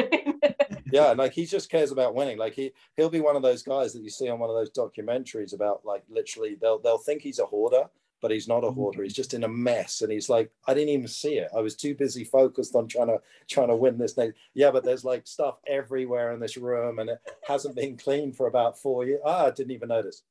[0.92, 3.92] yeah like he just cares about winning like he he'll be one of those guys
[3.92, 7.38] that you see on one of those documentaries about like literally they'll they'll think he's
[7.38, 7.84] a hoarder
[8.20, 9.02] but he's not a hoarder.
[9.02, 11.50] He's just in a mess, and he's like, I didn't even see it.
[11.56, 14.32] I was too busy focused on trying to trying to win this thing.
[14.54, 18.46] Yeah, but there's like stuff everywhere in this room, and it hasn't been cleaned for
[18.46, 19.20] about four years.
[19.24, 20.22] Ah, I didn't even notice.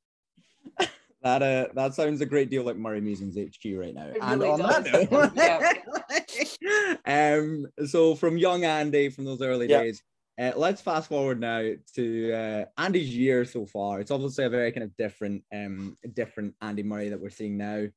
[1.21, 4.07] that uh, that sounds a great deal like Murray Musings HQ right now.
[4.07, 4.83] It and on does.
[4.85, 9.83] that note, um, so from young Andy, from those early yeah.
[9.83, 10.03] days,
[10.39, 13.99] uh, let's fast forward now to uh, Andy's year so far.
[13.99, 17.87] It's obviously a very kind of different, um, different Andy Murray that we're seeing now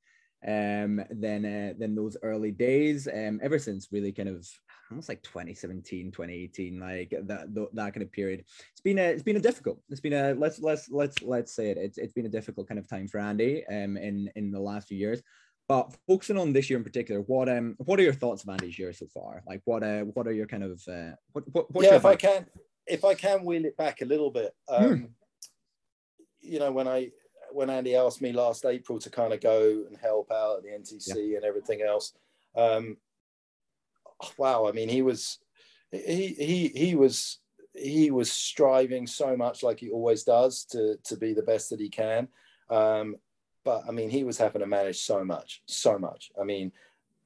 [0.47, 3.07] um, than uh, than those early days.
[3.07, 4.49] Um, ever since really kind of
[4.91, 8.45] almost like 2017, 2018, like that that kind of period.
[8.73, 9.79] It's been a it's been a difficult.
[9.89, 11.79] It's been a let's let's let's let's say it.
[11.79, 14.89] It's it's been a difficult kind of time for Andy um in in the last
[14.89, 15.23] few years.
[15.69, 18.79] But focusing on this year in particular, what um what are your thoughts of Andy's
[18.79, 19.43] year so far?
[19.47, 22.47] Like what uh what are your kind of uh what, what yeah if I can
[22.87, 25.05] if I can wheel it back a little bit, um, hmm.
[26.41, 27.11] you know when I
[27.53, 30.71] when Andy asked me last April to kind of go and help out at the
[30.71, 31.37] NTC yeah.
[31.37, 32.13] and everything else,
[32.57, 32.97] um,
[34.37, 35.39] wow, I mean he was
[35.91, 37.39] he he he was
[37.75, 41.81] he was striving so much like he always does to to be the best that
[41.81, 42.29] he can.
[42.71, 43.17] Um,
[43.65, 46.31] but I mean, he was having to manage so much, so much.
[46.41, 46.73] I mean,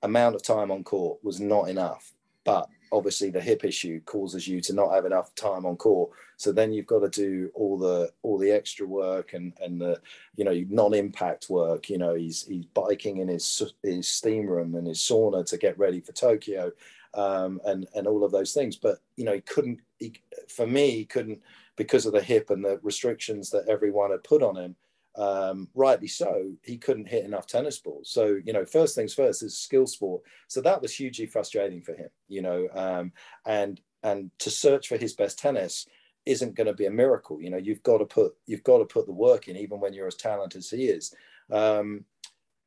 [0.02, 2.12] amount of time on court was not enough.
[2.44, 6.10] But obviously, the hip issue causes you to not have enough time on court.
[6.36, 10.00] So then you've got to do all the all the extra work and and the
[10.36, 11.90] you know non-impact work.
[11.90, 15.78] You know, he's he's biking in his his steam room and his sauna to get
[15.78, 16.72] ready for Tokyo.
[17.14, 18.76] Um, and and all of those things.
[18.76, 19.80] But you know, he couldn't.
[19.98, 20.12] He,
[20.48, 21.40] for me, he couldn't
[21.74, 24.76] because of the hip and the restrictions that everyone had put on him
[25.16, 28.10] um, rightly so, he couldn't hit enough tennis balls.
[28.10, 30.22] So, you know, first things first is skill sport.
[30.48, 33.12] So that was hugely frustrating for him, you know, um,
[33.46, 35.86] and and to search for his best tennis
[36.26, 37.40] isn't going to be a miracle.
[37.40, 39.94] You know, you've got to put you've got to put the work in, even when
[39.94, 41.14] you're as talented as he is.
[41.50, 42.04] Um,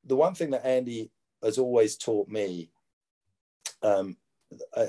[0.05, 1.12] the one thing that Andy
[1.43, 2.71] has always taught me,
[3.83, 4.17] um,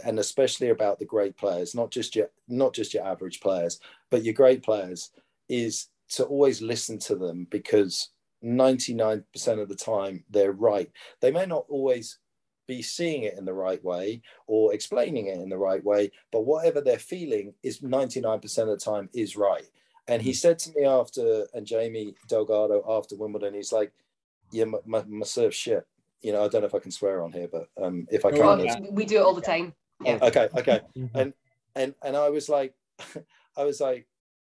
[0.05, 4.25] and especially about the great players, not just your not just your average players, but
[4.25, 5.11] your great players,
[5.49, 8.11] is to always listen to them because
[8.44, 9.25] 99%
[9.61, 10.90] of the time they're right.
[11.20, 12.18] They may not always
[12.66, 16.46] be seeing it in the right way or explaining it in the right way, but
[16.46, 19.66] whatever they're feeling is 99% of the time is right.
[20.09, 20.37] And he mm.
[20.37, 23.92] said to me after, and Jamie Delgado after Wimbledon, he's like,
[24.53, 25.87] yeah, my, my, my serve shit.
[26.23, 28.31] You know, I don't know if I can swear on here, but um, if I
[28.31, 29.73] can, we do it all the time.
[30.05, 30.18] Yeah.
[30.20, 30.81] Okay, okay.
[30.96, 31.16] Mm-hmm.
[31.18, 31.35] And
[31.75, 32.75] and and I was like,
[33.57, 34.07] I was like,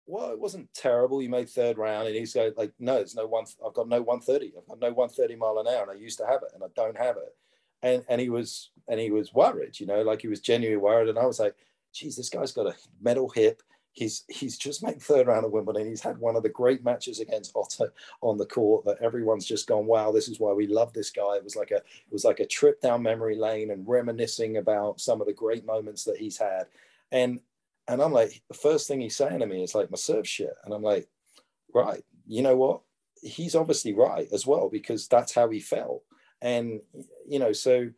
[0.08, 1.20] well, it wasn't terrible.
[1.20, 3.44] You made third round, and he's going like, no, there's no one.
[3.64, 4.54] I've got no 130.
[4.56, 6.68] I've got no 130 mile an hour, and I used to have it, and I
[6.74, 7.36] don't have it.
[7.82, 11.10] And and he was and he was worried, you know, like he was genuinely worried.
[11.10, 11.54] And I was like,
[11.92, 13.62] geez, this guy's got a metal hip.
[13.92, 15.86] He's he's just made third round of Wimbledon.
[15.86, 17.90] He's had one of the great matches against Otte
[18.22, 21.36] on the court that everyone's just gone, wow, this is why we love this guy.
[21.36, 25.00] It was like a it was like a trip down memory lane and reminiscing about
[25.00, 26.64] some of the great moments that he's had.
[27.12, 27.40] And
[27.88, 30.54] and I'm like, the first thing he's saying to me is like, my serve shit.
[30.64, 31.08] And I'm like,
[31.74, 32.82] right, you know what?
[33.22, 36.02] He's obviously right as well, because that's how he felt.
[36.40, 36.80] And,
[37.26, 37.88] you know, so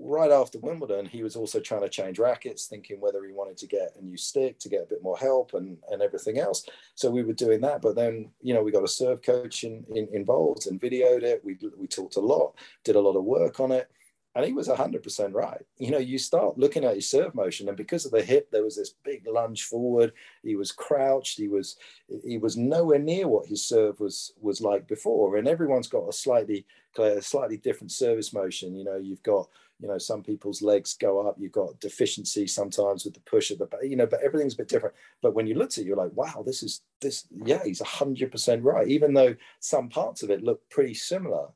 [0.00, 3.66] right after Wimbledon, he was also trying to change rackets, thinking whether he wanted to
[3.68, 6.66] get a new stick to get a bit more help and, and everything else.
[6.94, 7.80] So we were doing that.
[7.80, 11.44] But then, you know, we got a serve coach in, in, involved and videoed it.
[11.44, 13.88] We, we talked a lot, did a lot of work on it.
[14.34, 15.64] And he was 100% right.
[15.78, 18.64] You know, you start looking at his serve motion, and because of the hip, there
[18.64, 20.12] was this big lunge forward.
[20.42, 21.38] He was crouched.
[21.38, 21.76] He was
[22.24, 25.36] he was nowhere near what his serve was was like before.
[25.36, 26.66] And everyone's got a slightly
[26.98, 28.74] a slightly different service motion.
[28.74, 31.36] You know, you've got you know some people's legs go up.
[31.38, 34.68] You've got deficiency sometimes with the push of the you know, but everything's a bit
[34.68, 34.96] different.
[35.22, 37.28] But when you looked at it, you're like, wow, this is this.
[37.44, 38.88] Yeah, he's 100% right.
[38.88, 41.50] Even though some parts of it look pretty similar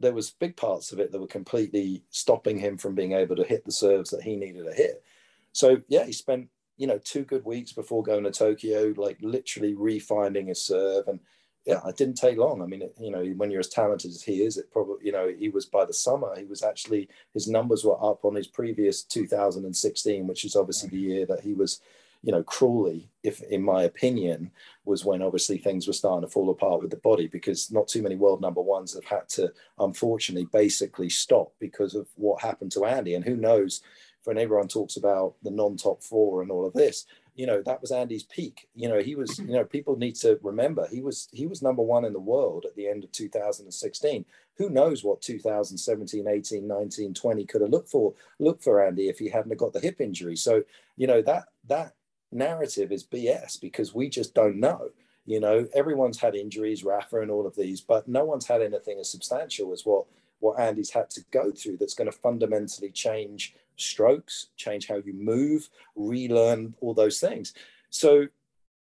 [0.00, 3.44] there was big parts of it that were completely stopping him from being able to
[3.44, 5.04] hit the serves that he needed to hit.
[5.52, 9.74] So yeah, he spent you know two good weeks before going to Tokyo, like literally
[9.74, 11.20] refining his serve, and
[11.66, 12.62] yeah, it didn't take long.
[12.62, 15.12] I mean, it, you know, when you're as talented as he is, it probably you
[15.12, 18.46] know he was by the summer he was actually his numbers were up on his
[18.46, 20.92] previous 2016, which is obviously mm.
[20.92, 21.80] the year that he was
[22.22, 24.50] you know, cruelly, if in my opinion,
[24.84, 28.02] was when obviously things were starting to fall apart with the body because not too
[28.02, 32.84] many world number ones have had to unfortunately basically stop because of what happened to
[32.84, 33.14] Andy.
[33.14, 33.82] And who knows,
[34.24, 37.06] when everyone talks about the non-top four and all of this,
[37.36, 38.68] you know, that was Andy's peak.
[38.74, 41.80] You know, he was, you know, people need to remember he was he was number
[41.82, 44.26] one in the world at the end of 2016.
[44.56, 49.18] Who knows what 2017, 18, 19, 20 could have looked for looked for Andy if
[49.18, 50.36] he hadn't got the hip injury.
[50.36, 50.62] So,
[50.98, 51.94] you know, that that
[52.32, 54.90] narrative is BS because we just don't know.
[55.26, 58.98] You know, everyone's had injuries, Rafa and all of these, but no one's had anything
[58.98, 60.06] as substantial as what
[60.40, 65.12] what Andy's had to go through that's going to fundamentally change strokes, change how you
[65.12, 67.52] move, relearn all those things.
[67.90, 68.26] So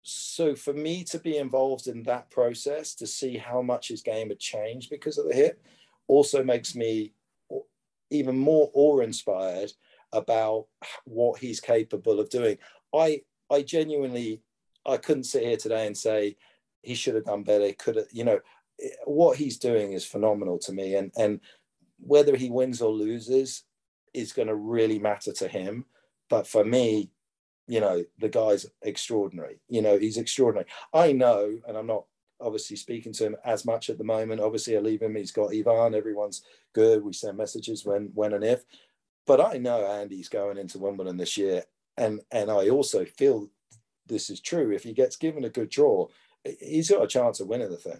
[0.03, 4.29] so for me to be involved in that process to see how much his game
[4.29, 5.61] had changed because of the hip
[6.07, 7.11] also makes me
[8.09, 9.73] even more awe-inspired
[10.13, 10.67] about
[11.03, 12.57] what he's capable of doing.
[12.93, 14.41] I I genuinely,
[14.85, 16.37] I couldn't sit here today and say
[16.81, 17.71] he should have done better.
[17.73, 18.39] Could have, you know,
[19.05, 21.39] what he's doing is phenomenal to me, and and
[21.99, 23.63] whether he wins or loses
[24.13, 25.85] is going to really matter to him.
[26.29, 27.11] But for me,
[27.67, 29.59] you know, the guy's extraordinary.
[29.67, 30.67] You know, he's extraordinary.
[30.93, 32.05] I know, and I'm not
[32.39, 34.41] obviously speaking to him as much at the moment.
[34.41, 35.15] Obviously, I leave him.
[35.15, 35.95] He's got Ivan.
[35.95, 37.03] Everyone's good.
[37.03, 38.63] We send messages when, when, and if.
[39.25, 41.63] But I know Andy's going into Wimbledon this year,
[41.97, 43.49] and and I also feel
[44.07, 44.71] this is true.
[44.71, 46.07] If he gets given a good draw,
[46.59, 47.99] he's got a chance of winning the thing.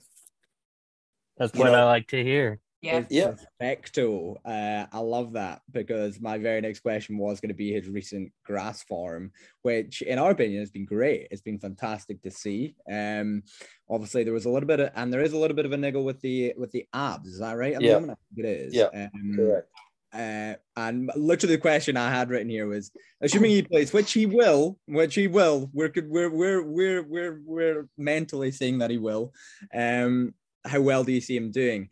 [1.38, 2.60] That's what know, I like to hear.
[2.82, 3.34] Yeah, yeah.
[3.60, 4.38] Perfecto.
[4.46, 8.32] Uh, I love that because my very next question was going to be his recent
[8.46, 9.32] grass form,
[9.64, 11.28] which, in our opinion, has been great.
[11.32, 12.76] It's been fantastic to see.
[12.92, 13.44] Um,
[13.90, 15.78] obviously there was a little bit of, and there is a little bit of a
[15.78, 17.28] niggle with the with the abs.
[17.28, 17.74] Is that right?
[17.74, 18.00] At yeah,
[18.36, 18.76] it is.
[18.76, 19.70] Yeah, um, correct.
[20.18, 24.26] Uh, and literally the question I had written here was, assuming he plays, which he
[24.26, 29.34] will, which he will, we're we're we're we're we're we're mentally saying that he will.
[29.74, 30.34] Um,
[30.66, 31.90] how well do you see him doing?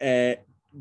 [0.00, 0.34] Uh,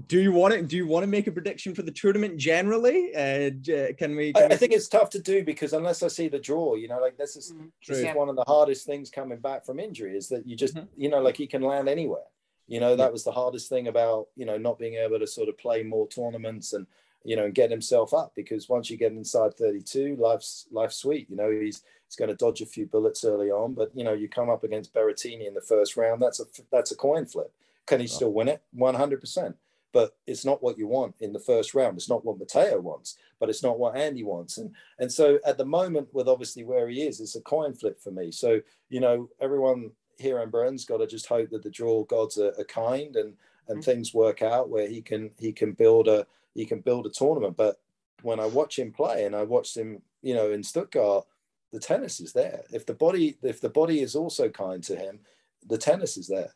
[0.08, 3.16] do you want to do you want to make a prediction for the tournament generally?
[3.16, 3.52] Uh,
[3.98, 4.34] can we?
[4.34, 4.54] Can I, we...
[4.54, 7.18] I, think it's tough to do because unless I see the draw, you know, like
[7.18, 10.28] this is mm, this is one of the hardest things coming back from injury is
[10.30, 10.88] that you just mm-hmm.
[10.98, 12.26] you know like he can land anywhere.
[12.68, 15.50] You know, that was the hardest thing about, you know, not being able to sort
[15.50, 16.86] of play more tournaments and,
[17.24, 21.30] you know, and get himself up because once you get inside 32, life's life's sweet.
[21.30, 24.14] You know, he's he's going to dodge a few bullets early on, but you know,
[24.14, 27.52] you come up against Berrettini in the first round, that's a that's a coin flip.
[27.86, 28.62] Can he still win it?
[28.78, 29.56] 100%.
[29.94, 31.96] But it's not what you want in the first round.
[31.98, 34.58] It's not what Matteo wants, but it's not what Andy wants.
[34.58, 38.00] And and so at the moment, with obviously where he is, it's a coin flip
[38.00, 38.32] for me.
[38.32, 42.38] So, you know, everyone here in Britain's got to just hope that the draw gods
[42.38, 43.34] are, are kind and
[43.68, 43.92] and mm-hmm.
[43.92, 47.58] things work out where he can he can build a he can build a tournament.
[47.58, 47.80] But
[48.22, 51.26] when I watch him play and I watched him, you know, in Stuttgart,
[51.72, 52.64] the tennis is there.
[52.72, 55.20] If the body if the body is also kind to him,
[55.66, 56.54] the tennis is there.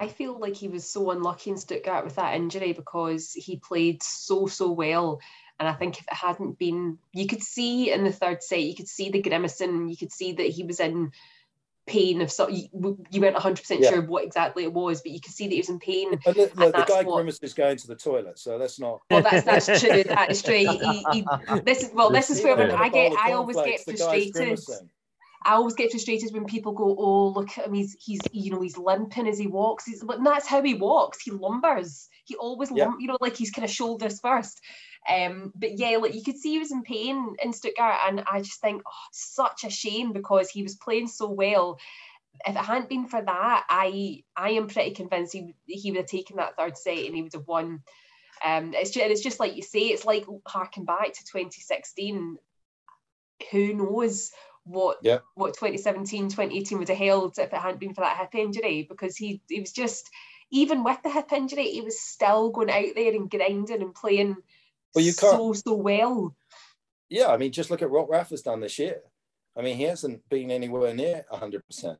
[0.00, 4.02] I feel like he was so unlucky in Stuttgart with that injury because he played
[4.02, 5.20] so so well.
[5.60, 8.74] And I think if it hadn't been, you could see in the third set, you
[8.74, 11.12] could see the grimacing, you could see that he was in
[11.86, 12.66] pain of so you,
[13.10, 13.90] you weren't 100% yeah.
[13.90, 16.50] sure what exactly it was but you could see that he was in pain the,
[16.56, 19.44] the, the guy what, grimace is going to the toilet so that's not well that's
[19.44, 21.24] that's true that is true he, he,
[21.64, 22.74] this is well this is where yeah.
[22.74, 24.58] I get I always get frustrated
[25.46, 27.74] I always get frustrated when people go, "Oh, look at him!
[27.74, 31.20] He's he's you know he's limping as he walks." He's, but that's how he walks.
[31.20, 32.08] He lumbers.
[32.24, 32.86] He always yeah.
[32.86, 34.60] lump, you know, like he's kind of shoulders first.
[35.08, 38.40] Um, but yeah, like you could see he was in pain in Stuttgart, and I
[38.40, 41.78] just think, oh, such a shame because he was playing so well.
[42.46, 46.06] If it hadn't been for that, I I am pretty convinced he he would have
[46.06, 47.82] taken that third set and he would have won.
[48.44, 52.38] Um, it's just it's just like you say, it's like harking back to 2016.
[53.50, 54.30] Who knows
[54.64, 55.18] what yeah.
[55.34, 59.16] what 2017, 2018 would have held if it hadn't been for that hip injury because
[59.16, 60.10] he he was just
[60.50, 64.36] even with the hip injury, he was still going out there and grinding and playing
[64.94, 66.34] well, you can't, so so well.
[67.08, 69.00] Yeah, I mean, just look at what Rafa's done this year.
[69.56, 71.98] I mean, he hasn't been anywhere near hundred percent,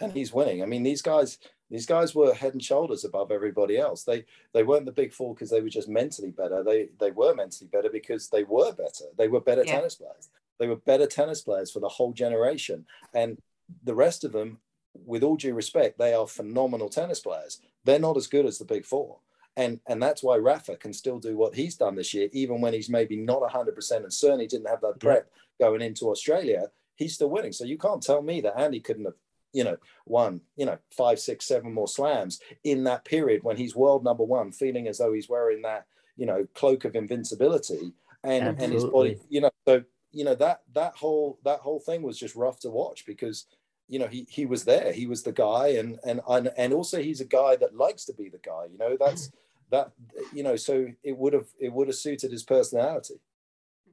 [0.00, 0.62] and he's winning.
[0.62, 1.38] I mean, these guys,
[1.70, 4.04] these guys were head and shoulders above everybody else.
[4.04, 6.62] They they weren't the big four because they were just mentally better.
[6.62, 9.06] They they were mentally better because they were better.
[9.16, 9.76] They were better yeah.
[9.76, 10.28] tennis players.
[10.58, 13.38] They were better tennis players for the whole generation, and
[13.82, 14.58] the rest of them,
[14.94, 17.60] with all due respect, they are phenomenal tennis players.
[17.84, 19.18] They're not as good as the big four.
[19.56, 22.72] And, and that's why Rafa can still do what he's done this year, even when
[22.72, 25.06] he's maybe not 100% and certainly didn't have that mm-hmm.
[25.06, 25.66] prep yeah.
[25.66, 26.68] going into Australia.
[26.96, 27.52] He's still winning.
[27.52, 29.14] So you can't tell me that Andy couldn't have,
[29.52, 29.76] you know,
[30.06, 34.24] won, you know, five, six, seven more slams in that period when he's world number
[34.24, 35.86] one, feeling as though he's wearing that,
[36.16, 37.92] you know, cloak of invincibility
[38.24, 38.64] and, Absolutely.
[38.64, 39.82] and his body, you know, so,
[40.12, 43.46] you know, that, that whole, that whole thing was just rough to watch because
[43.88, 47.02] you know he he was there he was the guy and and and, and also
[47.02, 49.30] he's a guy that likes to be the guy you know that's
[49.72, 49.90] that
[50.32, 53.14] you know so it would have it would have suited his personality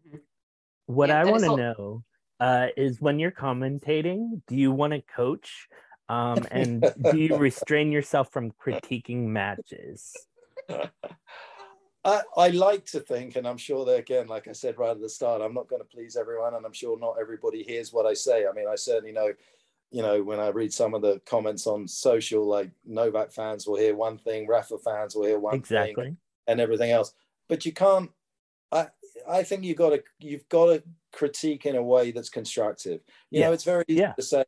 [0.08, 0.18] mm-hmm.
[0.86, 2.04] what yeah, i want to know
[2.42, 5.68] uh, is when you're commentating do you want to coach
[6.08, 10.16] um, and do you restrain yourself from critiquing matches
[12.06, 15.02] I, I like to think, and I'm sure that again, like I said right at
[15.02, 18.06] the start, I'm not going to please everyone, and I'm sure not everybody hears what
[18.06, 18.46] I say.
[18.48, 19.34] I mean, I certainly know
[19.92, 23.78] you know, when I read some of the comments on social, like Novak fans will
[23.78, 26.04] hear one thing, Rafa fans will hear one exactly.
[26.04, 26.18] thing,
[26.48, 27.14] and everything else.
[27.48, 28.12] But you can't.
[28.72, 28.88] I
[29.28, 33.02] I think you got to you've got to critique in a way that's constructive.
[33.32, 33.48] You yeah.
[33.48, 34.14] know, it's very easy yeah.
[34.14, 34.44] to say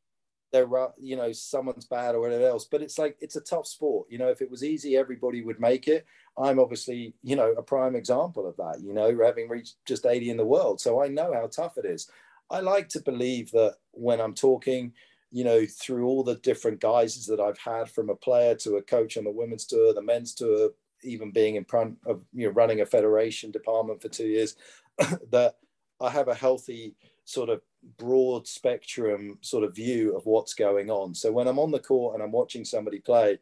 [0.52, 0.68] they're
[1.00, 4.08] you know someone's bad or whatever else, but it's like it's a tough sport.
[4.12, 6.06] You know, if it was easy, everybody would make it.
[6.38, 8.82] I'm obviously you know a prime example of that.
[8.84, 11.86] You know, having reached just 80 in the world, so I know how tough it
[11.86, 12.10] is.
[12.50, 14.94] I like to believe that when I'm talking
[15.32, 18.82] you know, through all the different guises that I've had from a player to a
[18.82, 20.72] coach on the women's tour, the men's tour,
[21.04, 24.56] even being in front of, you know, running a federation department for two years,
[25.32, 25.56] that
[26.02, 27.62] I have a healthy sort of
[27.98, 31.16] broad spectrum sort of view of what's going on.
[31.16, 33.40] So when I'm on the court and I'm watching somebody play,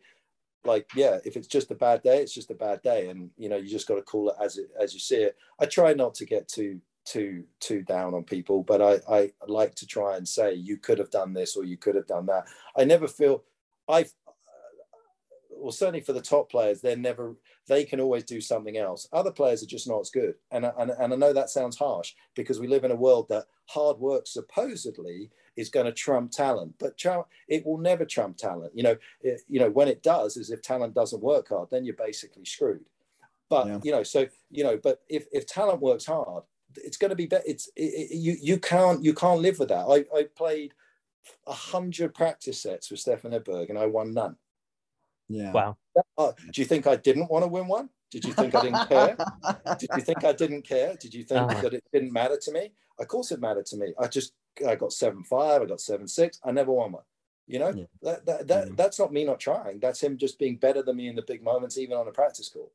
[0.66, 3.50] like yeah, if it's just a bad day, it's just a bad day, and you
[3.50, 5.38] know you just got to call it as it as you see it.
[5.60, 9.76] I try not to get too too too down on people, but I, I like
[9.76, 12.46] to try and say you could have done this or you could have done that.
[12.78, 13.44] I never feel
[13.88, 14.06] I
[15.60, 17.36] well certainly for the top players they're never
[17.68, 20.92] they can always do something else other players are just not as good and, and,
[20.92, 24.26] and i know that sounds harsh because we live in a world that hard work
[24.26, 26.94] supposedly is going to trump talent but
[27.48, 30.62] it will never trump talent you know it, you know when it does is if
[30.62, 32.86] talent doesn't work hard then you're basically screwed
[33.50, 33.80] but yeah.
[33.84, 36.44] you know so you know but if, if talent works hard
[36.84, 37.44] it's going to be better.
[37.46, 39.86] It's it, it, you you can't you can't live with that.
[39.86, 40.74] I, I played
[41.46, 44.36] a hundred practice sets with Stefan Edberg and I won none.
[45.28, 45.52] Yeah.
[45.52, 45.78] Wow.
[46.18, 47.90] Uh, do you think I didn't want to win one?
[48.12, 49.18] Did you think I didn't care?
[49.78, 50.96] Did you think I didn't care?
[51.00, 51.62] Did you think uh-huh.
[51.62, 52.72] that it didn't matter to me?
[53.00, 53.94] Of course it mattered to me.
[54.00, 54.34] I just
[54.68, 55.62] I got seven five.
[55.62, 56.40] I got seven six.
[56.44, 57.04] I never won one.
[57.46, 57.84] You know yeah.
[58.02, 58.78] that that, that mm.
[58.78, 59.80] that's not me not trying.
[59.80, 62.50] That's him just being better than me in the big moments, even on a practice
[62.50, 62.72] court.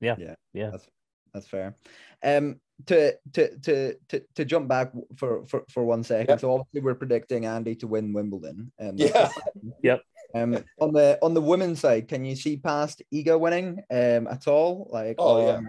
[0.00, 0.16] Yeah.
[0.18, 0.34] Yeah.
[0.54, 0.70] Yeah.
[0.70, 0.86] That's,
[1.34, 1.74] that's fair.
[2.22, 6.30] Um, to to to to to jump back for for, for one second.
[6.30, 6.40] Yep.
[6.40, 8.72] So obviously we're predicting Andy to win Wimbledon.
[8.80, 9.30] Um, yeah.
[9.82, 10.02] yep.
[10.34, 14.46] Um, on the on the women's side, can you see past Iga winning um at
[14.46, 14.88] all?
[14.92, 15.60] Like, oh yeah.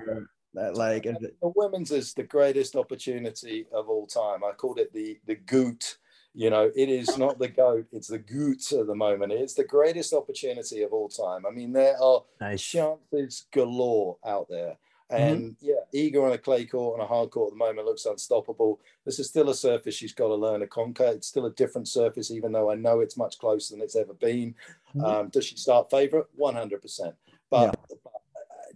[0.57, 4.43] Uh, like the women's is the greatest opportunity of all time.
[4.43, 5.97] I called it the the goot.
[6.33, 9.31] You know, it is not the goat; it's the goot at the moment.
[9.31, 11.45] It's the greatest opportunity of all time.
[11.45, 12.63] I mean, there are nice.
[12.63, 14.77] chances galore out there.
[15.11, 15.23] Mm-hmm.
[15.23, 15.65] And mm-hmm.
[15.65, 18.79] yeah, Iga on a clay court and a hard court at the moment looks unstoppable.
[19.05, 21.07] This is still a surface she's got to learn to conquer.
[21.07, 24.13] It's still a different surface, even though I know it's much closer than it's ever
[24.13, 24.53] been.
[24.95, 25.05] Mm-hmm.
[25.05, 26.25] Um, does she start favourite?
[26.39, 27.13] 100%.
[27.49, 27.95] But, yeah.
[28.03, 28.13] but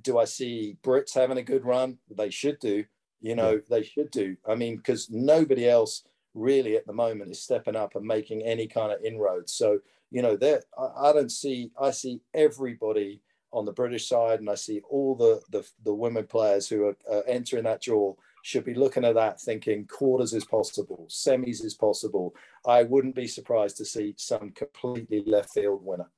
[0.02, 1.98] do I see Brits having a good run?
[2.10, 2.86] They should do.
[3.22, 3.60] You know, yeah.
[3.70, 4.36] they should do.
[4.48, 6.04] I mean, because nobody else
[6.34, 9.54] really at the moment is stepping up and making any kind of inroads.
[9.54, 9.80] So,
[10.12, 13.22] you know, there I, I don't see, I see everybody
[13.54, 16.98] on the British side, and I see all the the, the women players who are
[17.10, 21.76] uh, entering that draw should be looking at that thinking quarters is possible, semis is
[21.76, 22.36] possible.
[22.68, 26.10] I wouldn't be surprised to see some completely left field winner.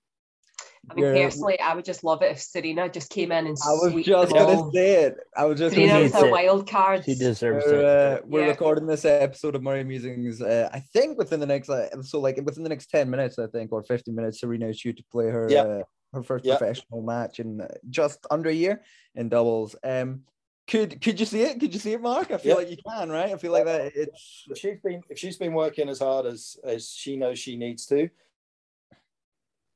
[0.90, 1.26] I mean, yeah.
[1.26, 3.58] personally, I would just love it if Serena just came in and.
[3.66, 5.18] I was just going to say it.
[5.36, 5.76] I was just.
[5.76, 7.04] Serena with a wild card.
[7.06, 7.86] She deserves we're, it.
[7.86, 8.48] Uh, we're yeah.
[8.48, 10.42] recording this episode of Murray Musings.
[10.42, 13.48] Uh, I think within the next, uh, so like within the next ten minutes, I
[13.48, 15.48] think, or fifteen minutes, Serena is due to play her.
[15.50, 15.82] Yeah.
[16.16, 16.58] Her first yep.
[16.60, 18.82] professional match in uh, just under a year
[19.16, 19.76] in doubles.
[19.84, 20.22] Um,
[20.68, 21.60] could could you see it?
[21.60, 22.32] Could you see it, Mark?
[22.32, 22.58] I feel yep.
[22.58, 23.32] like you can, right?
[23.34, 23.92] I feel like that.
[23.96, 27.56] It's if she's been if she's been working as hard as as she knows she
[27.58, 28.10] needs to.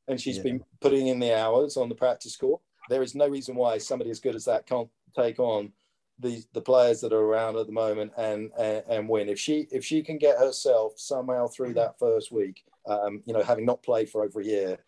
[0.07, 0.43] and she's Yeah.
[0.43, 2.61] been putting in the hours on the practice court.
[2.89, 5.71] There is no reason why somebody as good as that can't take on
[6.17, 9.29] the the players that are around at the moment and and, and win.
[9.29, 13.43] If she if she can get herself somehow through that first week, um, you know,
[13.43, 14.79] having not played for over a year,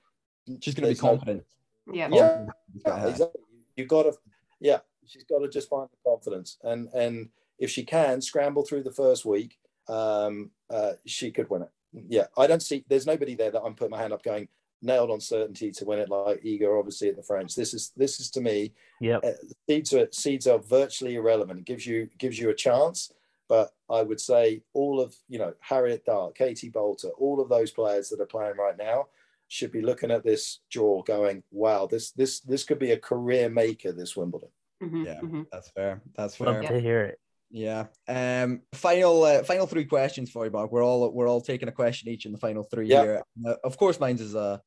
[0.61, 1.43] She's going to be there's no- confident.
[1.91, 2.09] Yeah.
[2.11, 2.45] Yeah.
[2.73, 3.41] She's got Yeah, exactly.
[3.75, 4.13] You got to,
[4.59, 8.83] yeah, she's got to just find the confidence, and and if she can scramble through
[8.83, 11.69] the first week, um, uh, she could win it.
[12.07, 12.83] Yeah, I don't see.
[12.87, 14.47] There's nobody there that I'm putting my hand up going
[14.81, 17.55] nailed on certainty to win it like Iga, obviously at the French.
[17.55, 19.31] This is this is to me yeah uh,
[19.69, 21.59] seeds are seeds are virtually irrelevant.
[21.59, 23.13] It gives you gives you a chance,
[23.47, 27.71] but I would say all of you know Harriet Dart, Katie Boulter, all of those
[27.71, 29.07] players that are playing right now
[29.51, 33.49] should be looking at this draw, going, "Wow, this this this could be a career
[33.49, 34.49] maker." This Wimbledon.
[34.81, 35.19] Mhm, Yeah.
[35.19, 35.45] mhm.
[35.51, 36.01] That's fair.
[36.15, 36.71] That's Love fair.
[36.71, 37.19] to hear it.
[37.49, 37.87] Yeah.
[38.07, 38.61] Um.
[38.73, 39.23] Final.
[39.23, 40.71] Uh, final three questions for you, Bob.
[40.71, 43.03] We're all we're all taking a question each in the final three Yeah.
[43.03, 43.23] here.
[43.45, 44.61] Uh, of course, mine's is a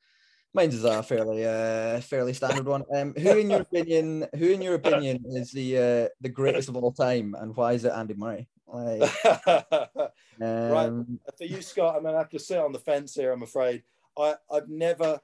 [0.53, 2.85] mine's is a fairly uh fairly standard one.
[2.95, 3.15] Um.
[3.15, 4.27] Who in your opinion?
[4.39, 7.87] Who in your opinion is the uh the greatest of all time, and why is
[7.87, 8.49] it Andy Murray?
[8.67, 9.03] Like,
[10.43, 13.33] um, For you, Scott, I'm gonna have to sit on the fence here.
[13.33, 13.83] I'm afraid.
[14.19, 15.21] I I've never.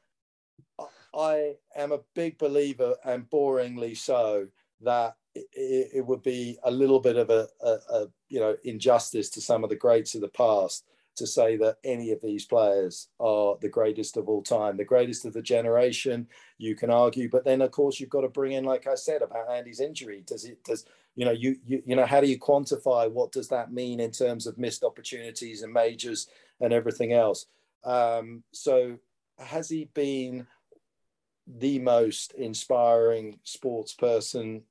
[1.15, 4.47] I- am a big believer, and boringly so,
[4.83, 8.57] that it, it, it would be a little bit of a, a, a you know
[8.65, 10.85] injustice to some of the greats of the past
[11.17, 15.25] to say that any of these players are the greatest of all time, the greatest
[15.27, 16.27] of the generation.
[16.57, 19.21] You can argue, but then of course you've got to bring in, like I said,
[19.21, 20.23] about Andy's injury.
[20.27, 20.87] Does it does
[21.17, 24.13] you know you you you know how do you quantify what does that mean in
[24.13, 26.29] terms of missed opportunities and majors
[26.61, 27.47] and everything else?
[27.85, 28.99] Um, so
[29.39, 30.47] has he been
[31.47, 34.63] the most inspiring sports person,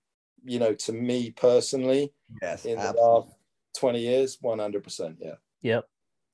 [0.43, 2.65] you know, to me personally yes.
[2.65, 3.09] in the absolutely.
[3.09, 3.29] last
[3.77, 4.37] 20 years?
[4.37, 5.15] 100%.
[5.19, 5.31] Yeah.
[5.61, 5.85] Yep.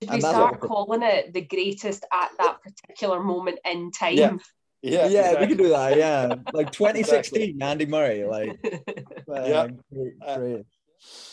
[0.03, 4.17] Should And we start calling it the greatest at that particular moment in time?
[4.17, 4.37] Yeah.
[4.81, 5.07] Yeah.
[5.07, 5.97] Yeah, we can do that.
[5.97, 8.23] Yeah, like 2016, Andy Murray.
[8.23, 9.67] Like, uh, Yeah.
[9.91, 10.65] great, Uh, great.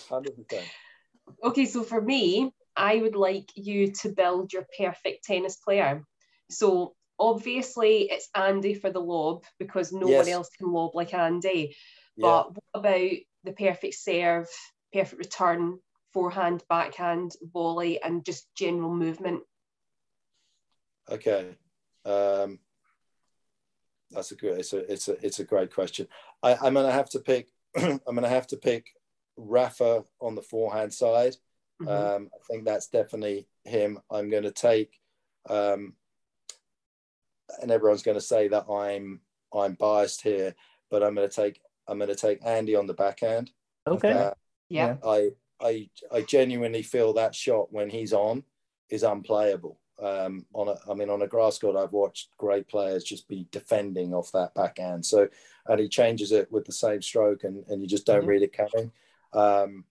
[0.08, 0.62] 100%.
[1.44, 6.04] okay, so for me, I would like you to build your perfect tennis player.
[6.50, 10.26] So obviously it's Andy for the lob because no Yes.
[10.26, 11.76] one else can lob like Andy.
[12.16, 12.26] Yeah.
[12.26, 13.10] But what about
[13.44, 14.48] the perfect serve,
[14.92, 15.78] perfect return,
[16.12, 19.42] forehand, backhand, volley, and just general movement?
[21.10, 21.56] Okay.
[22.04, 22.58] Um,
[24.10, 24.58] that's a good.
[24.58, 26.06] It's a it's a it's a great question.
[26.42, 27.50] I, I'm gonna have to pick.
[27.76, 28.86] I'm gonna have to pick
[29.36, 31.36] Rafa on the forehand side.
[31.80, 31.88] Mhm.
[31.88, 33.98] Um, I think that's definitely him.
[34.10, 35.00] I'm going to take,
[35.48, 35.96] um,
[37.60, 39.20] and everyone's going to say that I'm
[39.52, 40.54] I'm biased here,
[40.90, 43.50] but I'm going to take I'm going to take Andy on the backhand.
[43.86, 44.12] Okay.
[44.12, 44.34] Uh,
[44.68, 44.96] yeah.
[45.04, 48.44] I I I genuinely feel that shot when he's on
[48.88, 49.78] is unplayable.
[49.98, 53.46] Um, on a, I mean, on a grass court, I've watched great players just be
[53.52, 55.06] defending off that backhand.
[55.06, 55.28] So,
[55.66, 58.28] and he changes it with the same stroke, and, and you just don't Mhm.
[58.28, 58.90] read it coming.
[59.32, 59.84] Um,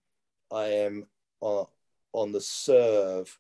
[0.52, 1.08] I am
[1.42, 1.66] on,
[2.14, 3.38] on the serve.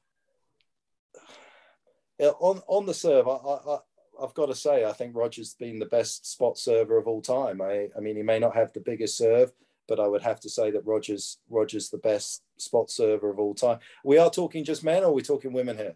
[2.20, 3.78] On on the serve, I, I, I
[4.22, 7.62] I've got to say, I think Roger's been the best spot server of all time.
[7.62, 9.52] I, I mean, he may not have the biggest serve,
[9.88, 13.56] but I would have to say that Rogers Rogers the best spot server of all
[13.56, 13.80] time.
[14.04, 15.95] We are talking just men, or are we talking women here?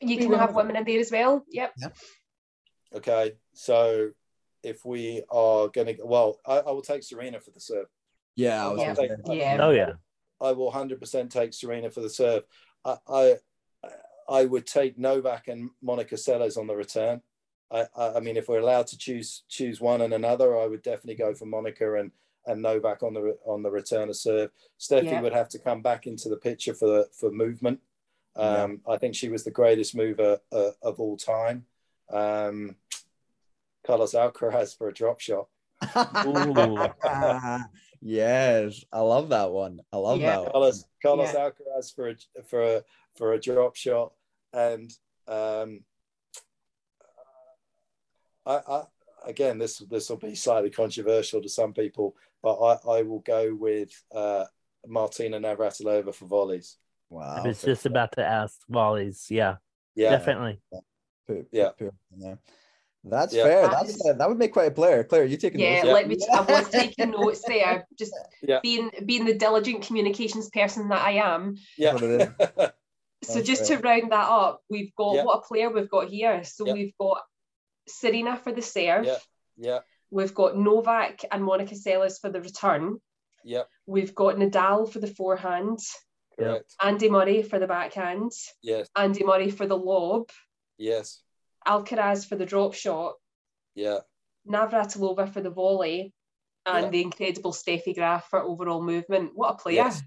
[0.00, 1.44] You can have have- women in there as well.
[1.50, 1.72] Yep.
[1.80, 1.96] yep.
[2.94, 4.10] Okay, so
[4.62, 7.86] if we are going to, well, I, I will take Serena for the serve.
[8.34, 8.94] Yeah, I was Yeah.
[8.94, 9.36] gonna say.
[9.36, 9.58] Yeah.
[9.60, 9.92] Oh yeah.
[10.42, 12.44] I will hundred percent take Serena for the serve.
[12.84, 13.36] I, I
[14.28, 17.20] I would take Novak and Monica Seles on the return.
[17.70, 20.82] I, I I mean, if we're allowed to choose choose one and another, I would
[20.82, 22.10] definitely go for Monica and
[22.46, 24.50] and Novak on the on the return of serve.
[24.78, 25.20] Steffi Yeah.
[25.20, 27.80] would have to come back into the picture for for movement.
[28.36, 28.64] Yeah.
[28.64, 31.66] Um, I think she was the greatest mover uh, of all time.
[32.10, 32.76] Um,
[33.86, 35.48] Carlos Alcaraz for a drop shot.
[38.02, 39.80] yes, I love that one.
[39.92, 40.30] I love Yeah.
[40.32, 40.52] that one.
[40.52, 41.50] Carlos Carlos Yeah.
[41.50, 42.84] Alcaraz for a for a
[43.16, 44.12] for a drop shot,
[44.52, 44.90] and
[45.28, 45.84] um,
[48.44, 48.82] I, I
[49.24, 53.54] again this this will be slightly controversial to some people, but I, I will go
[53.54, 54.44] with uh,
[54.86, 56.76] Martina Navratilova for volleys.
[57.08, 57.42] Wow.
[57.44, 59.26] I was just about to ask volleys.
[59.30, 59.56] Yeah,
[59.94, 60.60] Yeah, definitely.
[61.26, 61.70] Put- Yeah.
[63.04, 63.20] Put it in there.
[63.20, 63.44] That's Yeah.
[63.44, 63.62] fair.
[63.62, 65.04] That That's is- uh, that would make quite a player.
[65.04, 65.86] Claire, you taking Yeah, notes?
[65.86, 65.92] Yeah.
[65.94, 66.16] let me.
[66.32, 68.60] I was taking notes there, just Yeah.
[68.62, 71.56] being being the diligent communications person that I am.
[71.76, 71.96] yeah.
[73.24, 73.76] So That's just fair.
[73.76, 75.22] to round that up, we've got Yeah.
[75.24, 76.42] what a player we've got here.
[76.42, 76.72] So Yeah.
[76.72, 77.22] we've got
[77.86, 79.04] Serena for the serve.
[79.06, 79.18] Yeah.
[79.56, 79.78] yeah,
[80.10, 83.00] We've got Novak and Monica Seles for the return.
[83.44, 85.78] yeah, We've got Nadal for the forehand.
[86.36, 86.74] correct.
[86.82, 88.32] Andy Murray for the backhand.
[88.60, 90.28] Yes, Andy Murray for the lob.
[90.76, 91.22] yes,
[91.66, 93.14] Alcaraz for the drop shot.
[93.74, 93.98] Yeah.
[94.48, 96.12] Navratilova for the volley,
[96.66, 96.90] and Yeah.
[96.90, 99.32] the incredible Steffi Graf for overall movement.
[99.34, 99.76] What a player!
[99.76, 100.02] Yes.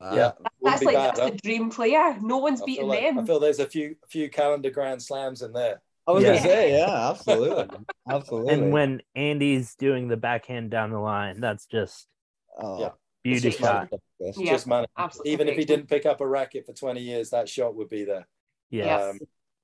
[0.00, 0.32] Uh, yeah.
[0.38, 1.30] Wouldn't That's like bad, that's huh?
[1.30, 2.16] the dream player.
[2.20, 3.18] No one's I feel, beating like- them.
[3.20, 5.80] I feel there's a few few calendar grand slams in there.
[6.06, 6.28] I was Yeah.
[6.30, 7.76] gonna say, yeah, absolutely,
[8.08, 8.54] absolutely.
[8.54, 12.06] And when Andy's doing the backhand down the line, that's just
[12.58, 12.90] oh, Yeah.
[13.24, 13.88] beauty just shot.
[14.20, 14.36] yes.
[14.38, 14.86] Yeah, Just money.
[14.98, 17.88] absolutely Even if he didn't pick up a racket for 20 years, that shot would
[17.88, 18.26] be there.
[18.70, 18.96] Yeah.
[18.98, 19.18] Um,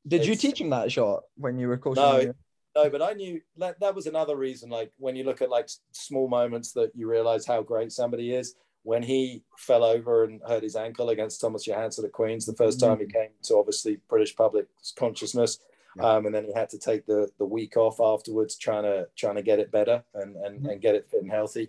[0.06, 2.02] Did you teach him that shot when you were coaching?
[2.02, 2.18] No.
[2.20, 2.34] him?
[2.74, 4.70] No, but I knew that that was another reason.
[4.70, 8.54] Like when you look at like small moments that you realize how great somebody is.
[8.84, 12.80] When he fell over and hurt his ankle against Thomas Johansson at Queens, the 1st
[12.80, 15.58] time he came to obviously British public consciousness,
[15.96, 16.14] Yeah.
[16.14, 19.36] um, and then he had to take the the week off afterwards, trying to trying
[19.36, 20.72] to get it better and and, Mhm.
[20.72, 21.68] and get it fit and healthy.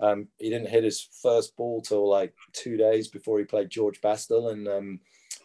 [0.00, 4.00] Um, he didn't hit his first ball till like two days before he played George
[4.00, 5.00] Bastl and um,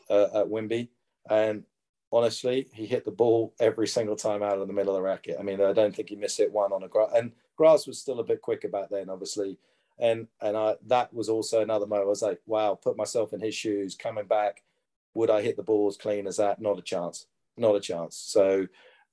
[0.09, 0.87] uh, at Wimby,
[1.29, 1.65] and
[2.11, 5.37] honestly, he hit the ball every single time out of the middle of the racket.
[5.39, 7.11] I mean, I don't think he missed it one on a grass.
[7.15, 9.57] And grass was still a bit quicker back then, obviously.
[9.99, 12.07] And and I that was also another moment.
[12.07, 14.63] I was like, wow, put myself in his shoes, coming back.
[15.13, 16.61] Would I hit the ball as clean as that?
[16.61, 17.25] Not a chance.
[17.57, 18.15] Not a chance.
[18.15, 18.67] So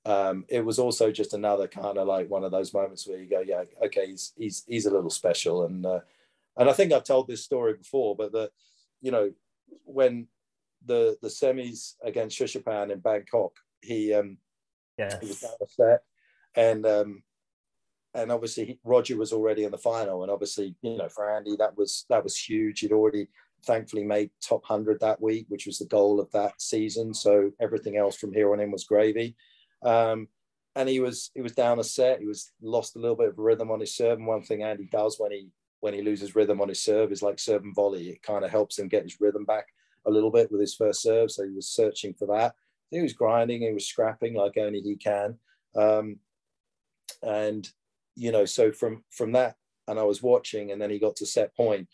[0.05, 3.29] um, it was also just another kind of like one of those moments where you
[3.29, 5.65] go, yeah, okay, he's he's he's a little special.
[5.65, 5.99] And uh,
[6.55, 8.49] and I think I've told this story before, but the
[9.01, 9.33] you know
[9.83, 10.27] when
[10.87, 14.37] the the semis against Srichaphan in Bangkok, he um
[14.97, 15.19] Yes.
[15.21, 15.99] he was down a set,
[16.55, 17.23] and um
[18.15, 21.55] and obviously he- Roger was already in the final, and obviously you know for Andy
[21.57, 22.79] that was that was huge.
[22.79, 23.27] He'd already
[23.65, 27.13] thankfully made top hundred that week, which was the goal of that season.
[27.13, 29.35] So everything else from here on in was gravy.
[29.83, 30.27] Um,
[30.75, 32.19] and he was he was down a set.
[32.19, 34.17] He was lost a little bit of rhythm on his serve.
[34.17, 37.21] And one thing Andy does when he when he loses rhythm on his serve is
[37.21, 38.09] like serve and volley.
[38.09, 39.65] It kind of helps him get his rhythm back
[40.05, 41.31] a little bit with his first serve.
[41.31, 42.55] So he was searching for that.
[42.89, 43.61] He was grinding.
[43.61, 45.37] He was scrapping like only he can.
[45.75, 46.19] Um,
[47.21, 47.69] and
[48.15, 49.55] you know, so from from that,
[49.87, 51.87] and I was watching, and then he got to set point,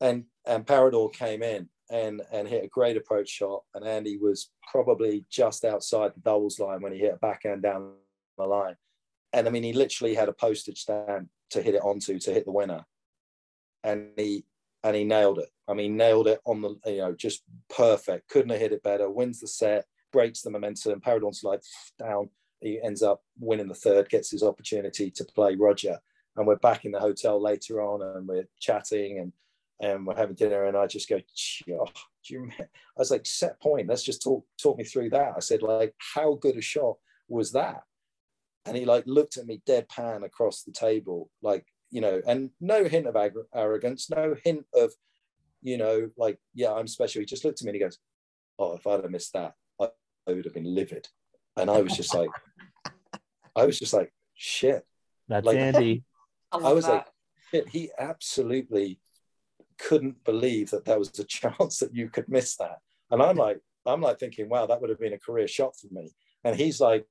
[0.00, 4.50] and and Paradorn came in and and hit a great approach shot, and Andy was
[4.70, 7.94] probably just outside the doubles line when he hit a backhand down
[8.36, 8.76] the line,
[9.32, 12.44] and I mean he literally had a postage stamp to hit it onto to hit
[12.44, 12.84] the winner,
[13.82, 14.44] and he
[14.84, 15.48] and he nailed it.
[15.68, 18.28] I mean, nailed it on the you know just perfect.
[18.28, 19.10] Couldn't have hit it better.
[19.10, 21.00] Wins the set, breaks the momentum.
[21.00, 21.62] Paradorn's like
[21.98, 22.30] down.
[22.60, 25.98] He ends up winning the third, gets his opportunity to play Roger,
[26.36, 29.32] and we're back in the hotel later on, and we're chatting and
[29.80, 31.86] and we're having dinner, and I just go, oh,
[32.26, 32.64] do you remember?
[32.64, 33.88] I was like, set point.
[33.88, 35.34] Let's just talk talk me through that.
[35.36, 36.96] I said, like, how good a shot
[37.28, 37.82] was that?
[38.64, 42.84] And he like looked at me deadpan across the table, like you know, and no
[42.84, 44.92] hint of ag- arrogance, no hint of,
[45.62, 47.20] you know, like, yeah, I'm special.
[47.20, 47.98] He just looked at me and he goes,
[48.58, 49.88] oh, if I'd have missed that, I,
[50.28, 51.08] I would have been livid.
[51.56, 52.30] And I was just like,
[53.56, 54.84] I was just like, shit.
[55.28, 56.04] That's like- Andy.
[56.52, 56.92] I I was that.
[56.92, 57.06] like,
[57.50, 59.00] shit, he absolutely
[59.78, 62.78] couldn't believe that there was a chance that you could miss that.
[63.10, 65.88] And I'm like, I'm like thinking, wow, that would have been a career shot for
[65.92, 66.10] me.
[66.44, 67.06] And he's like,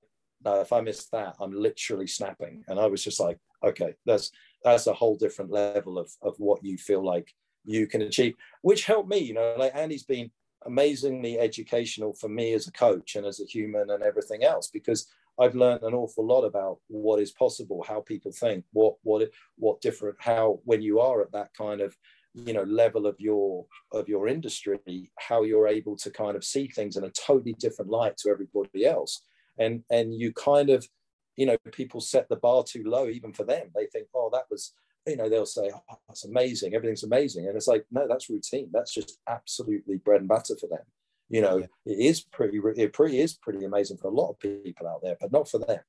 [0.45, 2.63] no, if I miss that, I'm literally snapping.
[2.67, 4.31] And I was just like, okay, that's
[4.63, 7.33] that's a whole different level of of what you feel like
[7.67, 9.19] you can achieve, which helped me.
[9.19, 10.31] You know, like Andy's been
[10.65, 15.07] amazingly educational for me as a coach and as a human and everything else because
[15.39, 19.81] I've learned an awful lot about what is possible, how people think, what what what
[19.81, 21.95] different how when you are at that kind of
[22.33, 26.67] you know level of your of your industry, how you're able to kind of see
[26.67, 29.21] things in a totally different light to everybody else,
[29.59, 30.87] and and you kind of
[31.35, 33.67] you know people set the bar too low even for them.
[33.75, 34.73] They think, oh, that was
[35.07, 38.69] you know they'll say, oh, that's amazing, everything's amazing, and it's like no, that's routine.
[38.71, 40.85] That's just absolutely bread and butter for them.
[41.29, 41.65] You know Yeah.
[41.85, 45.17] it is pretty it pretty is pretty amazing for a lot of people out there
[45.19, 45.79] but not for them.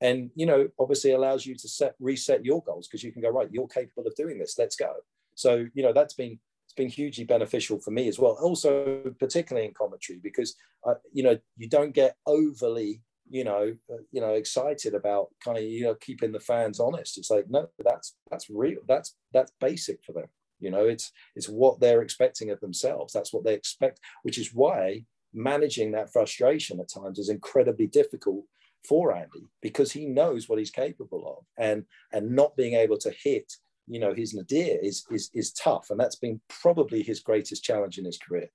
[0.00, 3.30] And you know obviously allows you to set reset your goals because you can go
[3.30, 4.56] right you're capable of doing this.
[4.58, 4.94] Let's go.
[5.34, 8.38] So you know that's been it's been hugely beneficial for me as well.
[8.40, 10.54] Also particularly in commentary because
[10.86, 15.58] uh, you know you don't get overly you know uh, you know excited about kind
[15.58, 17.18] of you know keeping the fans honest.
[17.18, 18.78] It's like no that's that's real.
[18.86, 20.26] That's that's basic for them.
[20.60, 23.12] You know it's it's what they're expecting of themselves.
[23.12, 25.04] That's what they expect which is why
[25.34, 28.44] managing that frustration at times is incredibly difficult
[28.88, 31.44] for Andy because he knows what he's capable of.
[31.56, 33.52] And and not being able to hit
[33.86, 35.90] you know his nadir is is is tough.
[35.90, 38.48] And that's been probably his greatest challenge in his career.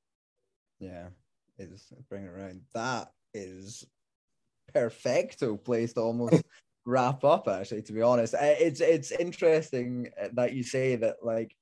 [0.79, 1.07] Yeah,
[1.57, 2.61] is bring it around.
[2.73, 3.85] That is
[4.73, 6.43] perfecto place to almost
[6.85, 7.47] wrap up.
[7.47, 11.55] Actually, to be honest, Uh, it's it's interesting that you say that like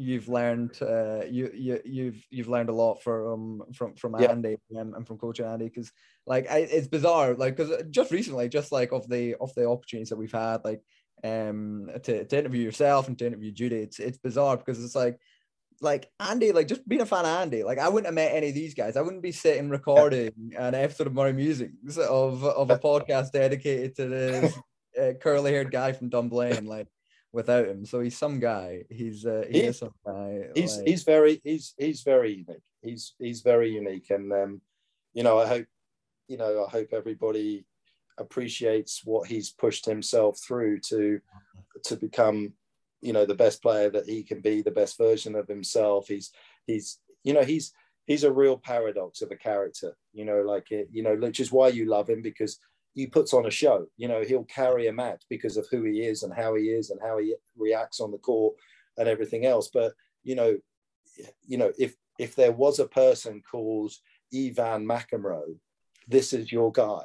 [0.00, 4.30] you've learned uh, you you you've you've learned a lot from from from Yeah.
[4.30, 5.90] Andy and, and from coaching Andy because
[6.24, 10.10] like I, it's bizarre like because just recently just like of the of the opportunities
[10.10, 10.82] that we've had like
[11.24, 15.18] um to, to interview yourself and to interview Judy it's it's bizarre because it's like
[15.80, 18.48] like Andy like just being a fan of Andy like I wouldn't have met any
[18.48, 22.70] of these guys I wouldn't be sitting recording an episode of Murray Music of of
[22.70, 24.58] a podcast dedicated to this
[25.00, 26.88] uh, curly haired guy from Dunblane like
[27.32, 27.84] without him.
[27.84, 28.84] So he's some guy.
[28.90, 30.48] He's uh, he He- is some guy.
[30.54, 32.62] he's like- he's very he's he's very unique.
[32.82, 34.60] He's he's very unique, and um,
[35.12, 35.66] you know, I hope
[36.28, 37.66] you know, I hope everybody
[38.18, 41.20] appreciates what he's pushed himself through to
[41.84, 42.54] to become,
[43.00, 46.08] you know, the best player that he can be, the best version of himself.
[46.08, 46.30] He's
[46.66, 47.72] he's you know he's
[48.06, 49.96] he's a real paradox of a character.
[50.12, 52.58] You know, like it, you know, which is why you love him because
[52.94, 53.86] he puts on a show.
[53.96, 56.90] You know, he'll carry a match because of who he is and how he is
[56.90, 58.56] and how he reacts on the court
[58.96, 59.70] and everything else.
[59.72, 59.92] But
[60.24, 60.58] you know,
[61.46, 63.92] you know, if if there was a person called
[64.34, 65.56] Ivan McEnroe,
[66.08, 67.04] this is your guy.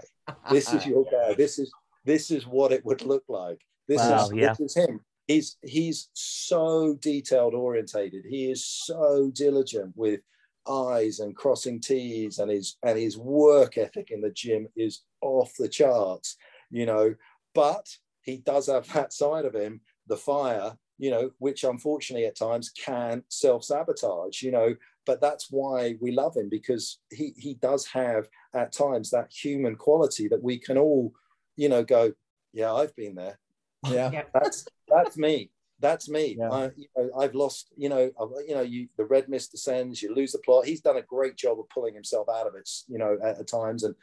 [0.49, 1.35] This is your guy.
[1.35, 1.71] This is
[2.05, 3.59] this is what it would look like.
[3.87, 4.53] This Wow, is yeah.
[4.53, 4.99] this is him.
[5.27, 8.25] He's he's so detailed orientated.
[8.27, 10.19] He is so diligent with
[10.67, 15.53] eyes and crossing T's and his and his work ethic in the gym is off
[15.57, 16.35] the charts,
[16.69, 17.15] you know.
[17.55, 17.87] But
[18.23, 22.71] he does have that side of him, the fire, you know, which unfortunately at times
[22.71, 24.75] can self-sabotage, you know.
[25.05, 29.75] But that's why we love him because he he does have at times that human
[29.75, 31.13] quality that we can all,
[31.55, 32.13] you know, go,
[32.53, 33.39] yeah, I've been there.
[33.85, 34.11] Yeah.
[34.11, 34.23] Yeah.
[34.33, 35.51] That's that's me.
[35.79, 36.37] That's me.
[36.39, 36.49] Yeah.
[36.49, 37.73] I, you know, I've lost.
[37.75, 40.01] You know, I've, you know, you the red mist descends.
[40.01, 40.65] You lose the plot.
[40.65, 42.69] He's done a great job of pulling himself out of it.
[42.87, 43.95] You know, at, at times, and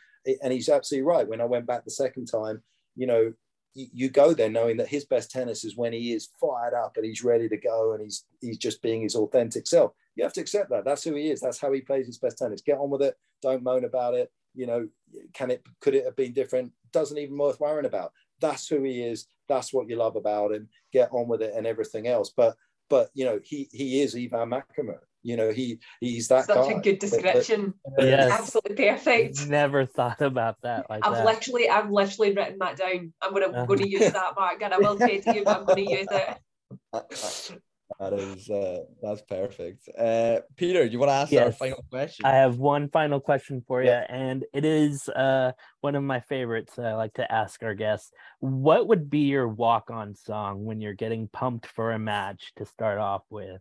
[0.42, 1.26] and he's absolutely right.
[1.26, 2.62] When I went back the second time,
[2.96, 3.32] you know,
[3.74, 6.96] you, you go there knowing that his best tennis is when he is fired up
[6.96, 9.92] and he's ready to go and he's he's just being his authentic self.
[10.16, 10.84] You have to accept that.
[10.84, 11.40] That's who he is.
[11.40, 12.60] That's how he plays his best tennis.
[12.60, 13.16] Get on with it.
[13.42, 14.30] Don't moan about it.
[14.54, 14.88] You know,
[15.32, 16.72] can it could it have been different?
[16.92, 18.12] Doesn't even worth worrying about.
[18.40, 19.26] That's who he is.
[19.50, 20.68] That's what you love about him.
[20.92, 22.32] Get on with it and everything else.
[22.34, 22.56] But
[22.88, 25.00] but you know, he he is Ivan McEnroe.
[25.22, 26.72] You know, he he's that Such guy.
[26.78, 27.74] a good description.
[27.98, 28.32] Yes.
[28.40, 29.48] Absolutely perfect.
[29.48, 31.26] Never thought about that like I've that.
[31.26, 33.12] literally, I've literally written that down.
[33.20, 33.66] I'm gonna, Uh-huh.
[33.66, 35.90] going to use that, Mark, and I will say to you, but I'm going to
[35.90, 37.58] use it.
[37.98, 39.88] That is uh, that's perfect.
[39.98, 42.24] Uh, Peter, you want to ask our final question?
[42.24, 44.06] I have one final question for you, Yeah.
[44.08, 48.12] and it is uh, one of my favorites that I like to ask our guests.
[48.38, 52.64] What would be your walk on song when you're getting pumped for a match to
[52.64, 53.60] start off with?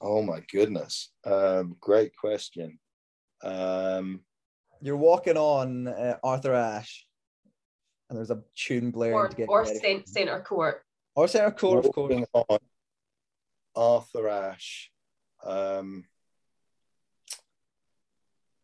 [0.00, 1.10] Oh my goodness.
[1.24, 2.78] Um, great question.
[3.42, 4.20] Um,
[4.80, 7.06] You're walking on uh, Arthur Ashe,
[8.08, 9.78] and there's a tune blaring Or, to get or ready.
[9.78, 10.82] cent- centre court.
[11.14, 12.24] or center court, of course.
[12.34, 12.58] on
[13.76, 14.90] Arthur Ashe.
[15.44, 16.04] Um,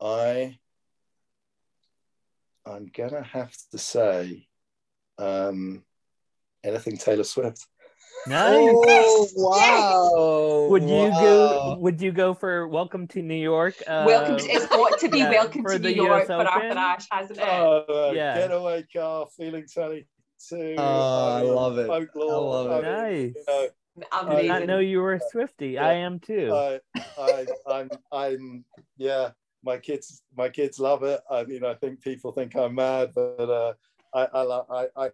[0.01, 0.59] I
[2.67, 4.49] I'm gonna have to say
[5.19, 5.85] um,
[6.65, 7.67] anything Taylor Swift.
[8.27, 8.77] Nice.
[8.87, 10.67] Oh wow!
[10.71, 11.21] would you Wow.
[11.21, 11.77] go?
[11.81, 13.83] Would you go for "Welcome to New York"?
[13.87, 16.59] welcome Uh, to, it's got to be yeah, welcome to New York US for Arthur
[16.67, 16.79] Open?
[16.79, 17.45] Ashe, hasn't it?
[17.49, 18.35] Oh, Yeah.
[18.39, 20.77] getaway car, feeling 22.
[20.79, 21.87] Oh, I love it.
[21.89, 22.31] Folklore.
[22.31, 22.83] I love it.
[22.83, 23.35] Nice.
[23.35, 23.73] you know, I did
[24.13, 24.49] Amazing.
[24.49, 25.71] not know you were a Swifty.
[25.71, 25.87] Yeah.
[25.87, 26.53] I am too.
[26.53, 26.81] I,
[27.19, 28.65] I, I'm, I'm,
[28.97, 29.31] yeah.
[29.65, 31.21] My kids, my kids love it.
[31.31, 33.75] I mean, I think people think I'm mad, but uh,
[34.13, 35.11] I, I, I, I,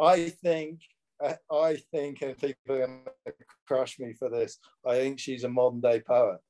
[0.00, 0.80] I think,
[1.22, 3.32] I, I think, and people are going to
[3.66, 4.58] crush me for this.
[4.86, 6.40] I think she's a modern day poet.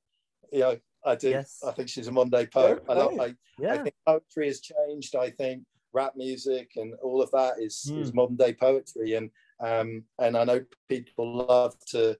[0.51, 1.29] You know, I do.
[1.29, 1.63] Yes.
[1.65, 2.83] I think she's a modern day poet.
[2.89, 3.13] I love.
[3.13, 3.35] Okay.
[3.63, 5.15] I, I think poetry has changed.
[5.15, 5.63] I think
[5.93, 8.01] rap music and all of that is, Hmm.
[8.01, 9.29] is modern day poetry, and
[9.59, 12.17] um, and I know people love to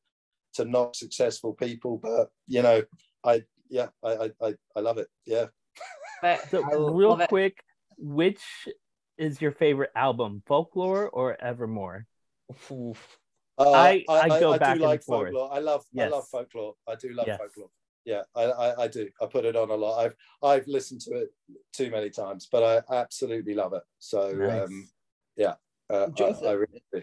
[0.56, 2.84] to knock successful people, but you know,
[3.24, 5.08] I yeah, I I, I, I love it.
[5.26, 5.46] Yeah,
[6.22, 7.30] But So real love it.
[7.30, 7.64] quick,
[7.98, 8.42] which
[9.18, 12.06] is your favorite album, Folklore or Evermore?
[12.72, 13.18] Oof.
[13.58, 15.34] Uh, I- I go back do and like forth.
[15.34, 15.54] folklore.
[15.54, 16.76] I love I love folklore.
[16.88, 17.38] I do love Yes.
[17.40, 17.70] folklore.
[18.06, 19.10] Yeah, I, I I do.
[19.22, 20.00] I put it on a lot.
[20.04, 21.30] I've I've listened to it
[21.74, 23.84] too many times, but I absolutely love it.
[24.00, 24.64] So Nice.
[24.64, 24.90] um,
[25.36, 25.56] yeah,
[25.90, 27.02] uh, Just- I, I really do.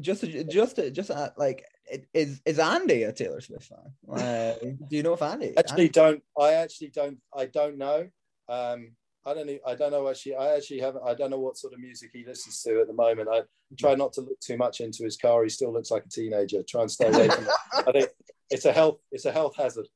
[0.00, 1.64] Just, just, just uh, like,
[2.12, 3.92] is is Andy a Taylor Swift fan?
[4.06, 5.54] Like, do you know if Andy?
[5.68, 8.08] actually don't i actually don't i don't know
[8.48, 8.90] um
[9.26, 11.72] i don't know i don't know actually i actually haven't i don't know what sort
[11.72, 13.42] of music he listens to at the moment i
[13.78, 16.62] try not to look too much into his car he still looks like a teenager
[16.62, 17.50] try and stay away from it
[17.88, 18.08] i think
[18.50, 19.86] it's a health it's a health hazard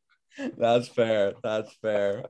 [0.56, 1.34] That's fair.
[1.42, 2.24] That's fair.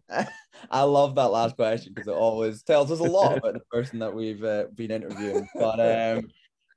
[0.70, 4.00] I love that last question because it always tells us a lot about the person
[4.00, 5.46] that we've uh, been interviewing.
[5.54, 6.28] But um,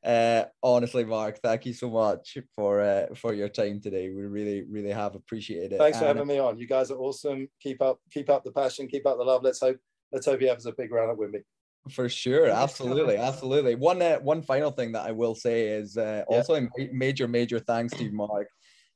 [0.05, 4.09] uh, honestly, Mark, thank you so much for uh, for your time today.
[4.09, 5.79] We really, really have appreciated it.
[5.79, 6.59] Thanks for having me on.
[6.59, 7.47] You guys are awesome.
[7.59, 9.41] Keep up, keep up the passion, keep up the love.
[9.43, 9.77] Let's hope,
[10.11, 11.41] let's hope he has a big round at Wimby.
[11.91, 13.75] For sure, absolutely, absolutely.
[13.75, 16.67] One uh, one final thing that I will say is uh, also yeah.
[16.79, 18.47] a major, major thanks to Mark.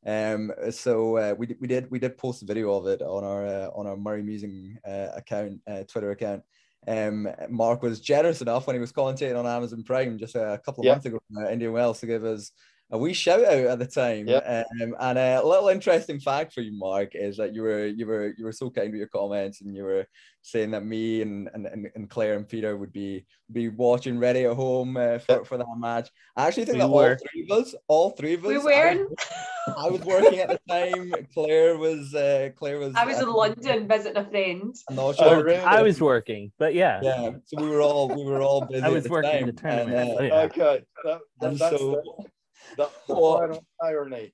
[0.06, 3.46] Um, so uh, we we did we did post a video of it on our
[3.46, 6.44] uh, on our Murray Musing uh, account, uh, Twitter account.
[6.88, 10.82] Um, Mark was generous enough when he was commentating on Amazon Prime just a couple
[10.82, 10.94] of yeah.
[10.94, 12.52] months ago, uh, Indian Wells, to give us
[12.92, 14.28] a wee shout out at the time.
[14.28, 14.64] Yeah.
[14.82, 18.34] Um, and a little interesting fact for you, Mark, is that you were you were
[18.38, 20.08] you were so kind with your comments, and you were
[20.42, 24.56] saying that me and and, and Claire and Peter would be be watching ready at
[24.56, 26.10] home uh, for, for that match.
[26.36, 27.12] I actually think we that were.
[27.12, 28.72] all three of us, all three of us, we were.
[28.72, 31.14] I, I was working at the time.
[31.32, 32.96] Claire was uh, Claire was.
[32.96, 34.76] I was uh, in London visiting a friend.
[34.90, 35.28] I'm not sure.
[35.28, 35.58] Oh, really?
[35.60, 37.02] I was working, but yeah.
[37.04, 37.32] Yeah.
[37.46, 38.84] So we were all we were all busy.
[38.84, 39.46] I was working time.
[39.46, 40.10] the tournament.
[40.10, 40.42] And, uh, yeah.
[40.42, 40.84] Okay.
[41.04, 42.02] That, that, that's so,
[42.78, 44.34] the, the, the what, irony.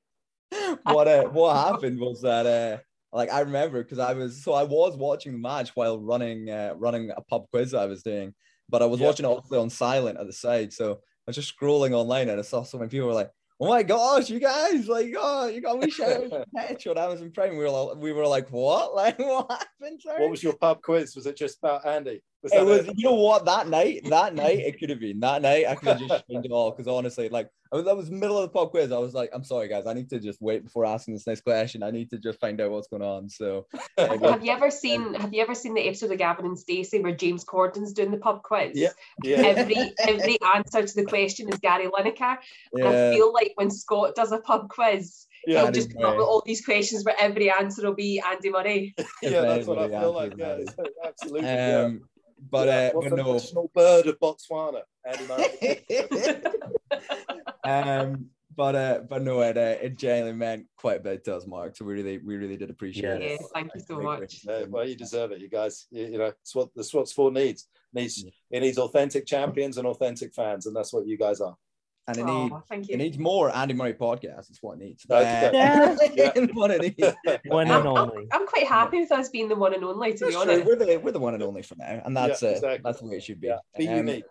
[0.84, 2.78] What uh, what happened was that uh,
[3.16, 6.74] like I remember because I was so I was watching the match while running uh,
[6.78, 8.34] running a pub quiz I was doing,
[8.70, 9.08] but I was yep.
[9.08, 10.74] watching it also on silent at the side.
[10.74, 10.98] So I
[11.28, 14.30] was just scrolling online and I saw so many people were like, "Oh my gosh,
[14.30, 14.88] you guys!
[14.88, 18.50] Like, oh, you got me shouting on Amazon Prime." We were like, we were like,
[18.50, 18.94] "What?
[18.96, 20.22] Like, what happened?" Sorry?
[20.22, 21.16] What was your pub quiz?
[21.16, 22.22] Was it just about Andy?
[22.46, 22.88] Was it was.
[22.88, 22.98] It?
[22.98, 23.46] You know what?
[23.46, 25.66] That night, that night, it could have been that night.
[25.68, 28.38] I could have just changed it all because honestly, like I was, that was middle
[28.38, 28.92] of the pub quiz.
[28.92, 29.88] I was like, I'm sorry, guys.
[29.88, 31.82] I need to just wait before asking this next question.
[31.82, 33.30] I need to just find out what's going on.
[33.30, 33.66] So,
[33.98, 37.00] have, have you ever seen Have you ever seen the episode of Gavin and Stacey
[37.02, 38.74] where James Corden's doing the pub quiz?
[38.76, 38.90] Yeah,
[39.24, 39.38] yeah.
[39.38, 42.38] Every every answer to the question is Gary Lineker.
[42.76, 42.88] Yeah.
[42.88, 46.26] I feel like when Scott does a pub quiz, yeah, he'll just come up with
[46.26, 48.96] all these questions where every answer will be Andy Murray.
[49.24, 50.34] yeah, that's what I feel like.
[50.38, 50.60] Yeah,
[51.04, 51.40] absolutely.
[51.42, 51.90] Um, yeah.
[52.50, 53.34] But, uh, but no.
[53.34, 54.82] national bird of Botswana,
[57.64, 61.46] um, but uh, but no, it uh, it genuinely meant quite a bit to us,
[61.46, 61.76] Mark.
[61.76, 63.28] So we really we really did appreciate yeah.
[63.28, 63.40] it.
[63.42, 64.42] Yeah, thank you so much.
[64.48, 65.88] Yeah, well, you deserve it, you guys.
[65.92, 67.68] You, you know, it's what the what sport needs.
[67.94, 68.32] needs yeah.
[68.52, 71.56] It needs authentic champions and authentic fans, and that's what you guys are.
[72.08, 74.52] And it, oh, need, it needs more Andy Murray podcasts.
[74.52, 75.06] It's what it needs.
[75.10, 75.96] Yeah.
[76.14, 76.46] yeah.
[76.54, 77.16] what it needs.
[77.48, 78.28] One and I'm, only.
[78.32, 80.66] I'm, I'm, quite happy with us being the one and only, to that's be honest.
[80.66, 82.02] We're the, we're the one and only for now.
[82.06, 82.76] And that's yeah, exactly.
[82.76, 82.82] it.
[82.84, 83.52] That's the way it should be.
[83.76, 84.24] Be um, unique.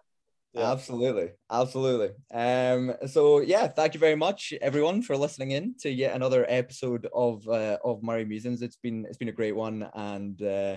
[0.54, 0.70] Yeah.
[0.70, 2.10] Absolutely, absolutely.
[2.32, 7.08] Um, so yeah, thank you very much, everyone, for listening in to yet another episode
[7.12, 8.62] of uh, of Murray Musings.
[8.62, 10.76] It's been it's been a great one, and uh,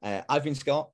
[0.00, 0.90] uh, I've been Scott,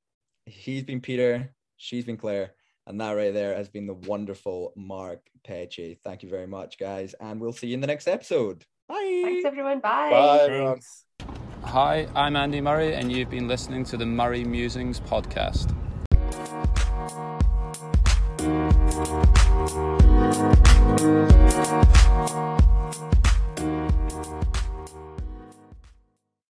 [0.47, 2.55] he's been Peter, she's been Claire,
[2.87, 5.99] and that right there has been the wonderful Mark Petchey.
[6.05, 8.65] Thank you very much, guys, and we'll see you in the next episode.
[8.89, 9.23] Bye.
[9.25, 9.81] Thanks, everyone.
[9.81, 10.11] Bye.
[10.11, 10.81] Bye, everyone.
[11.65, 15.75] Hi, I'm Andy Murray, and you've been listening to the Murray Musings podcast.